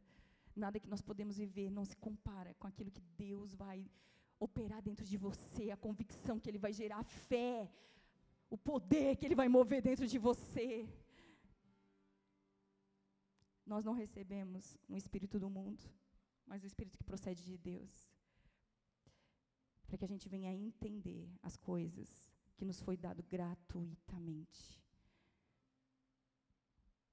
Nada 0.54 0.80
que 0.80 0.88
nós 0.88 1.00
podemos 1.00 1.36
viver 1.36 1.70
não 1.70 1.84
se 1.84 1.96
compara 1.96 2.54
com 2.54 2.66
aquilo 2.66 2.90
que 2.90 3.02
Deus 3.16 3.54
vai 3.54 3.88
operar 4.38 4.82
dentro 4.82 5.04
de 5.04 5.16
você, 5.16 5.70
a 5.70 5.76
convicção 5.76 6.40
que 6.40 6.48
Ele 6.50 6.58
vai 6.58 6.72
gerar, 6.72 6.98
a 6.98 7.04
fé, 7.04 7.70
o 8.48 8.56
poder 8.56 9.16
que 9.16 9.26
Ele 9.26 9.34
vai 9.34 9.48
mover 9.48 9.82
dentro 9.82 10.06
de 10.06 10.18
você. 10.18 10.88
Nós 13.64 13.84
não 13.84 13.92
recebemos 13.92 14.76
um 14.88 14.96
espírito 14.96 15.38
do 15.38 15.48
mundo, 15.48 15.82
mas 16.46 16.62
o 16.62 16.66
espírito 16.66 16.98
que 16.98 17.04
procede 17.04 17.44
de 17.44 17.56
Deus. 17.56 18.10
Para 19.86 19.98
que 19.98 20.04
a 20.04 20.08
gente 20.08 20.28
venha 20.28 20.52
entender 20.52 21.30
as 21.42 21.56
coisas 21.56 22.28
que 22.56 22.64
nos 22.64 22.80
foi 22.80 22.96
dado 22.96 23.22
gratuitamente. 23.22 24.80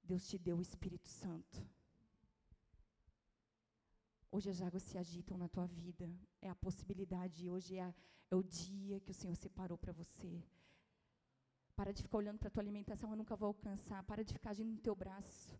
Deus 0.02 0.26
te 0.26 0.38
deu 0.38 0.56
o 0.56 0.62
Espírito 0.62 1.08
Santo 1.08 1.77
Hoje 4.30 4.50
as 4.50 4.60
águas 4.60 4.82
se 4.82 4.98
agitam 4.98 5.38
na 5.38 5.48
tua 5.48 5.66
vida. 5.66 6.08
É 6.40 6.48
a 6.50 6.54
possibilidade. 6.54 7.48
Hoje 7.48 7.76
é, 7.76 7.82
a, 7.82 7.94
é 8.30 8.36
o 8.36 8.42
dia 8.42 9.00
que 9.00 9.10
o 9.10 9.14
Senhor 9.14 9.34
separou 9.36 9.78
para 9.78 9.92
você. 9.92 10.42
Para 11.74 11.92
de 11.92 12.02
ficar 12.02 12.18
olhando 12.18 12.38
para 12.38 12.48
a 12.48 12.50
tua 12.50 12.62
alimentação, 12.62 13.10
eu 13.10 13.16
nunca 13.16 13.36
vou 13.36 13.48
alcançar. 13.48 14.02
Para 14.04 14.22
de 14.22 14.32
ficar 14.32 14.50
agindo 14.50 14.70
no 14.70 14.78
teu 14.78 14.94
braço. 14.94 15.58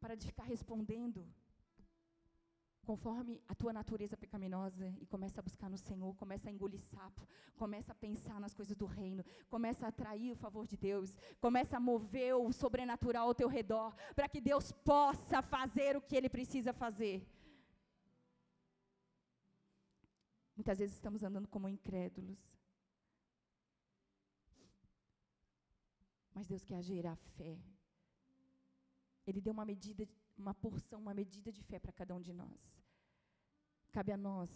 Para 0.00 0.14
de 0.14 0.26
ficar 0.26 0.44
respondendo 0.44 1.26
conforme 2.90 3.40
a 3.46 3.54
tua 3.54 3.72
natureza 3.72 4.16
pecaminosa 4.16 4.86
e 5.00 5.06
começa 5.06 5.38
a 5.40 5.46
buscar 5.48 5.70
no 5.70 5.78
Senhor, 5.78 6.12
começa 6.16 6.48
a 6.48 6.52
engolir 6.52 6.80
sapo, 6.80 7.22
começa 7.54 7.92
a 7.92 7.94
pensar 7.94 8.40
nas 8.40 8.52
coisas 8.52 8.76
do 8.76 8.84
reino, 8.84 9.22
começa 9.48 9.86
a 9.86 9.90
atrair 9.90 10.32
o 10.32 10.40
favor 10.44 10.66
de 10.66 10.76
Deus, 10.76 11.16
começa 11.40 11.76
a 11.76 11.84
mover 11.90 12.34
o 12.34 12.52
sobrenatural 12.52 13.28
ao 13.28 13.34
teu 13.40 13.48
redor, 13.48 13.94
para 14.16 14.28
que 14.28 14.40
Deus 14.40 14.72
possa 14.72 15.40
fazer 15.40 15.96
o 15.96 16.02
que 16.02 16.16
ele 16.16 16.28
precisa 16.28 16.72
fazer. 16.72 17.24
Muitas 20.56 20.80
vezes 20.80 20.96
estamos 20.96 21.22
andando 21.22 21.46
como 21.46 21.68
incrédulos. 21.68 22.42
Mas 26.34 26.48
Deus 26.48 26.64
quer 26.64 26.82
gerar 26.82 27.14
fé. 27.36 27.56
Ele 29.28 29.40
deu 29.40 29.52
uma 29.52 29.64
medida 29.64 30.04
uma 30.40 30.54
porção, 30.54 31.00
uma 31.00 31.14
medida 31.14 31.52
de 31.52 31.62
fé 31.62 31.78
para 31.78 31.92
cada 31.92 32.14
um 32.14 32.20
de 32.20 32.32
nós. 32.32 32.79
Cabe 33.92 34.12
a 34.12 34.16
nós 34.16 34.50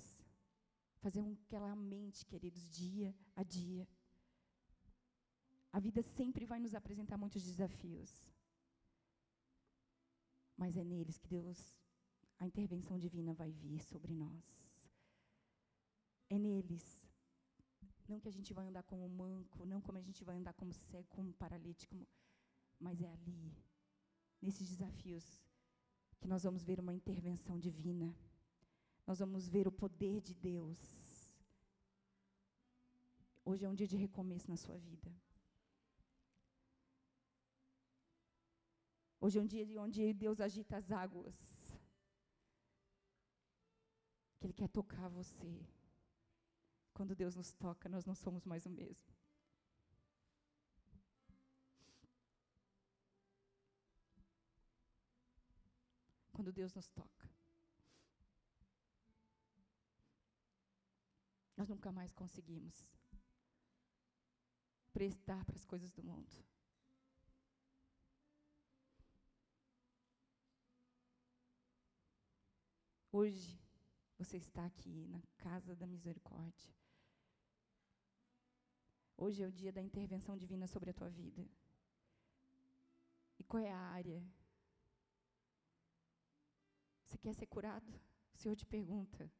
fazer 1.00 1.20
um 1.20 1.34
que 1.34 1.54
ela 1.54 1.74
mente, 1.74 2.24
queridos, 2.24 2.70
dia 2.70 3.14
a 3.34 3.42
dia. 3.42 3.86
A 5.72 5.80
vida 5.80 6.02
sempre 6.02 6.46
vai 6.46 6.60
nos 6.60 6.74
apresentar 6.74 7.18
muitos 7.18 7.42
desafios. 7.42 8.10
Mas 10.56 10.76
é 10.76 10.84
neles 10.84 11.18
que 11.18 11.28
Deus, 11.28 11.74
a 12.38 12.46
intervenção 12.46 12.98
divina 12.98 13.34
vai 13.34 13.50
vir 13.50 13.82
sobre 13.82 14.14
nós. 14.14 14.44
É 16.30 16.38
neles. 16.38 17.04
Não 18.08 18.20
que 18.20 18.28
a 18.28 18.32
gente 18.32 18.52
vai 18.52 18.68
andar 18.68 18.82
como 18.84 19.08
manco, 19.08 19.64
não 19.66 19.80
como 19.80 19.98
a 19.98 20.00
gente 20.00 20.22
vai 20.24 20.36
andar 20.36 20.52
como 20.54 20.72
cego, 20.72 21.08
como 21.10 21.32
paralítico, 21.32 21.96
mas 22.78 23.00
é 23.00 23.08
ali, 23.08 23.52
nesses 24.40 24.68
desafios, 24.68 25.24
que 26.20 26.28
nós 26.28 26.42
vamos 26.44 26.62
ver 26.62 26.78
uma 26.80 26.92
intervenção 26.92 27.58
divina. 27.58 28.14
Nós 29.06 29.18
vamos 29.18 29.48
ver 29.48 29.68
o 29.68 29.72
poder 29.72 30.20
de 30.20 30.34
Deus. 30.34 30.78
Hoje 33.44 33.64
é 33.64 33.68
um 33.68 33.74
dia 33.74 33.86
de 33.86 33.96
recomeço 33.96 34.48
na 34.48 34.56
sua 34.56 34.78
vida. 34.78 35.12
Hoje 39.20 39.38
é 39.38 39.42
um 39.42 39.46
dia 39.46 39.80
onde 39.80 40.12
Deus 40.12 40.40
agita 40.40 40.76
as 40.76 40.90
águas. 40.90 41.36
Que 44.38 44.46
Ele 44.46 44.54
quer 44.54 44.68
tocar 44.68 45.08
você. 45.08 45.66
Quando 46.92 47.14
Deus 47.14 47.34
nos 47.34 47.52
toca, 47.52 47.88
nós 47.88 48.04
não 48.04 48.14
somos 48.14 48.44
mais 48.44 48.64
o 48.66 48.70
mesmo. 48.70 49.12
quando 56.34 56.52
Deus 56.52 56.74
nos 56.74 56.88
toca. 56.90 57.33
Nós 61.56 61.68
nunca 61.68 61.92
mais 61.92 62.12
conseguimos 62.12 62.92
prestar 64.92 65.44
para 65.44 65.56
as 65.56 65.64
coisas 65.64 65.92
do 65.92 66.02
mundo. 66.02 66.44
Hoje, 73.10 73.56
você 74.18 74.36
está 74.36 74.66
aqui 74.66 75.06
na 75.06 75.22
casa 75.36 75.76
da 75.76 75.86
misericórdia. 75.86 76.74
Hoje 79.16 79.42
é 79.42 79.46
o 79.46 79.52
dia 79.52 79.72
da 79.72 79.80
intervenção 79.80 80.36
divina 80.36 80.66
sobre 80.66 80.90
a 80.90 80.94
tua 80.94 81.08
vida. 81.08 81.48
E 83.38 83.44
qual 83.44 83.62
é 83.62 83.70
a 83.70 83.78
área 83.78 84.20
você 87.04 87.18
quer 87.18 87.34
ser 87.34 87.46
curado? 87.46 87.88
O 88.34 88.38
Senhor 88.38 88.56
te 88.56 88.66
pergunta. 88.66 89.30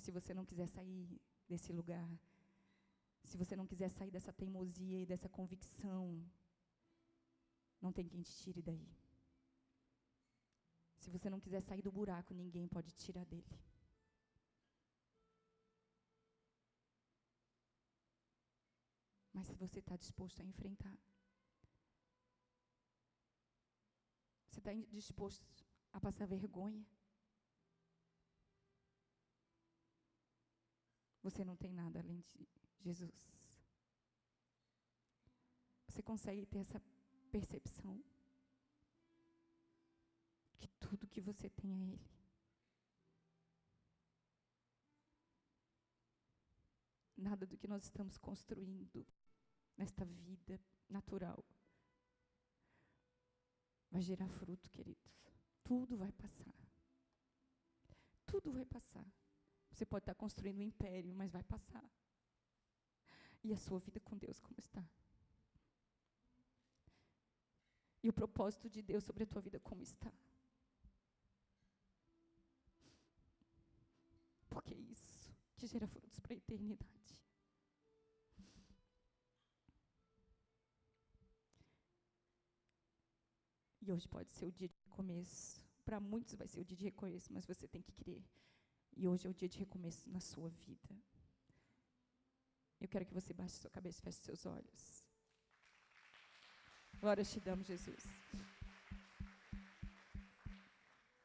Se 0.00 0.10
você 0.10 0.32
não 0.32 0.44
quiser 0.44 0.68
sair 0.68 1.20
desse 1.48 1.72
lugar, 1.72 2.08
se 3.24 3.36
você 3.36 3.56
não 3.56 3.66
quiser 3.66 3.90
sair 3.90 4.10
dessa 4.10 4.32
teimosia 4.32 5.02
e 5.02 5.06
dessa 5.06 5.28
convicção, 5.28 6.24
não 7.80 7.92
tem 7.92 8.08
quem 8.08 8.22
te 8.22 8.32
tire 8.32 8.62
daí. 8.62 8.88
Se 10.98 11.10
você 11.10 11.28
não 11.30 11.40
quiser 11.40 11.60
sair 11.62 11.82
do 11.82 11.92
buraco, 11.92 12.34
ninguém 12.34 12.66
pode 12.68 12.92
tirar 12.92 13.24
dele. 13.24 13.58
Mas 19.32 19.46
se 19.46 19.54
você 19.54 19.78
está 19.78 19.96
disposto 19.96 20.40
a 20.40 20.44
enfrentar, 20.44 20.98
você 24.48 24.58
está 24.58 24.72
disposto 24.90 25.64
a 25.92 26.00
passar 26.00 26.26
vergonha, 26.26 26.84
Você 31.22 31.44
não 31.44 31.56
tem 31.56 31.72
nada 31.72 31.98
além 31.98 32.20
de 32.20 32.48
Jesus. 32.80 33.12
Você 35.86 36.02
consegue 36.02 36.46
ter 36.46 36.58
essa 36.58 36.80
percepção 37.30 38.02
que 40.58 40.68
tudo 40.80 41.08
que 41.08 41.20
você 41.20 41.48
tem 41.50 41.72
é 41.72 41.92
Ele. 41.92 42.18
Nada 47.16 47.46
do 47.46 47.56
que 47.56 47.66
nós 47.66 47.82
estamos 47.82 48.16
construindo 48.16 49.04
nesta 49.76 50.04
vida 50.04 50.60
natural 50.88 51.44
vai 53.90 54.02
gerar 54.02 54.28
fruto, 54.28 54.70
queridos. 54.70 55.18
Tudo 55.64 55.96
vai 55.96 56.12
passar. 56.12 56.54
Tudo 58.26 58.52
vai 58.52 58.64
passar. 58.64 59.04
Você 59.78 59.86
pode 59.86 60.02
estar 60.02 60.14
construindo 60.16 60.58
um 60.58 60.62
império, 60.62 61.14
mas 61.14 61.30
vai 61.30 61.44
passar. 61.44 61.88
E 63.44 63.52
a 63.52 63.56
sua 63.56 63.78
vida 63.78 64.00
com 64.00 64.18
Deus 64.18 64.40
como 64.40 64.58
está? 64.58 64.84
E 68.02 68.08
o 68.08 68.12
propósito 68.12 68.68
de 68.68 68.82
Deus 68.82 69.04
sobre 69.04 69.22
a 69.22 69.26
tua 69.28 69.40
vida 69.40 69.60
como 69.60 69.80
está? 69.80 70.12
Porque 74.50 74.74
isso 74.74 75.32
que 75.54 75.68
gera 75.68 75.86
frutos 75.86 76.18
para 76.18 76.34
a 76.34 76.36
eternidade. 76.36 77.22
E 83.80 83.92
hoje 83.92 84.08
pode 84.08 84.34
ser 84.34 84.46
o 84.46 84.50
dia 84.50 84.68
de 84.68 84.76
recomeço. 84.86 85.64
Para 85.84 86.00
muitos 86.00 86.34
vai 86.34 86.48
ser 86.48 86.58
o 86.58 86.64
dia 86.64 86.76
de 86.76 86.84
recomeço, 86.84 87.32
mas 87.32 87.46
você 87.46 87.68
tem 87.68 87.80
que 87.80 87.92
crer. 87.92 88.24
E 88.96 89.06
hoje 89.06 89.26
é 89.26 89.30
o 89.30 89.34
dia 89.34 89.48
de 89.48 89.58
recomeço 89.58 90.10
na 90.10 90.20
sua 90.20 90.48
vida. 90.48 90.96
Eu 92.80 92.88
quero 92.88 93.04
que 93.04 93.14
você 93.14 93.32
baixe 93.32 93.56
sua 93.56 93.70
cabeça 93.70 94.00
e 94.00 94.02
feche 94.02 94.18
seus 94.18 94.46
olhos. 94.46 95.04
Glória 97.00 97.24
te 97.24 97.40
damos, 97.40 97.66
Jesus. 97.66 98.04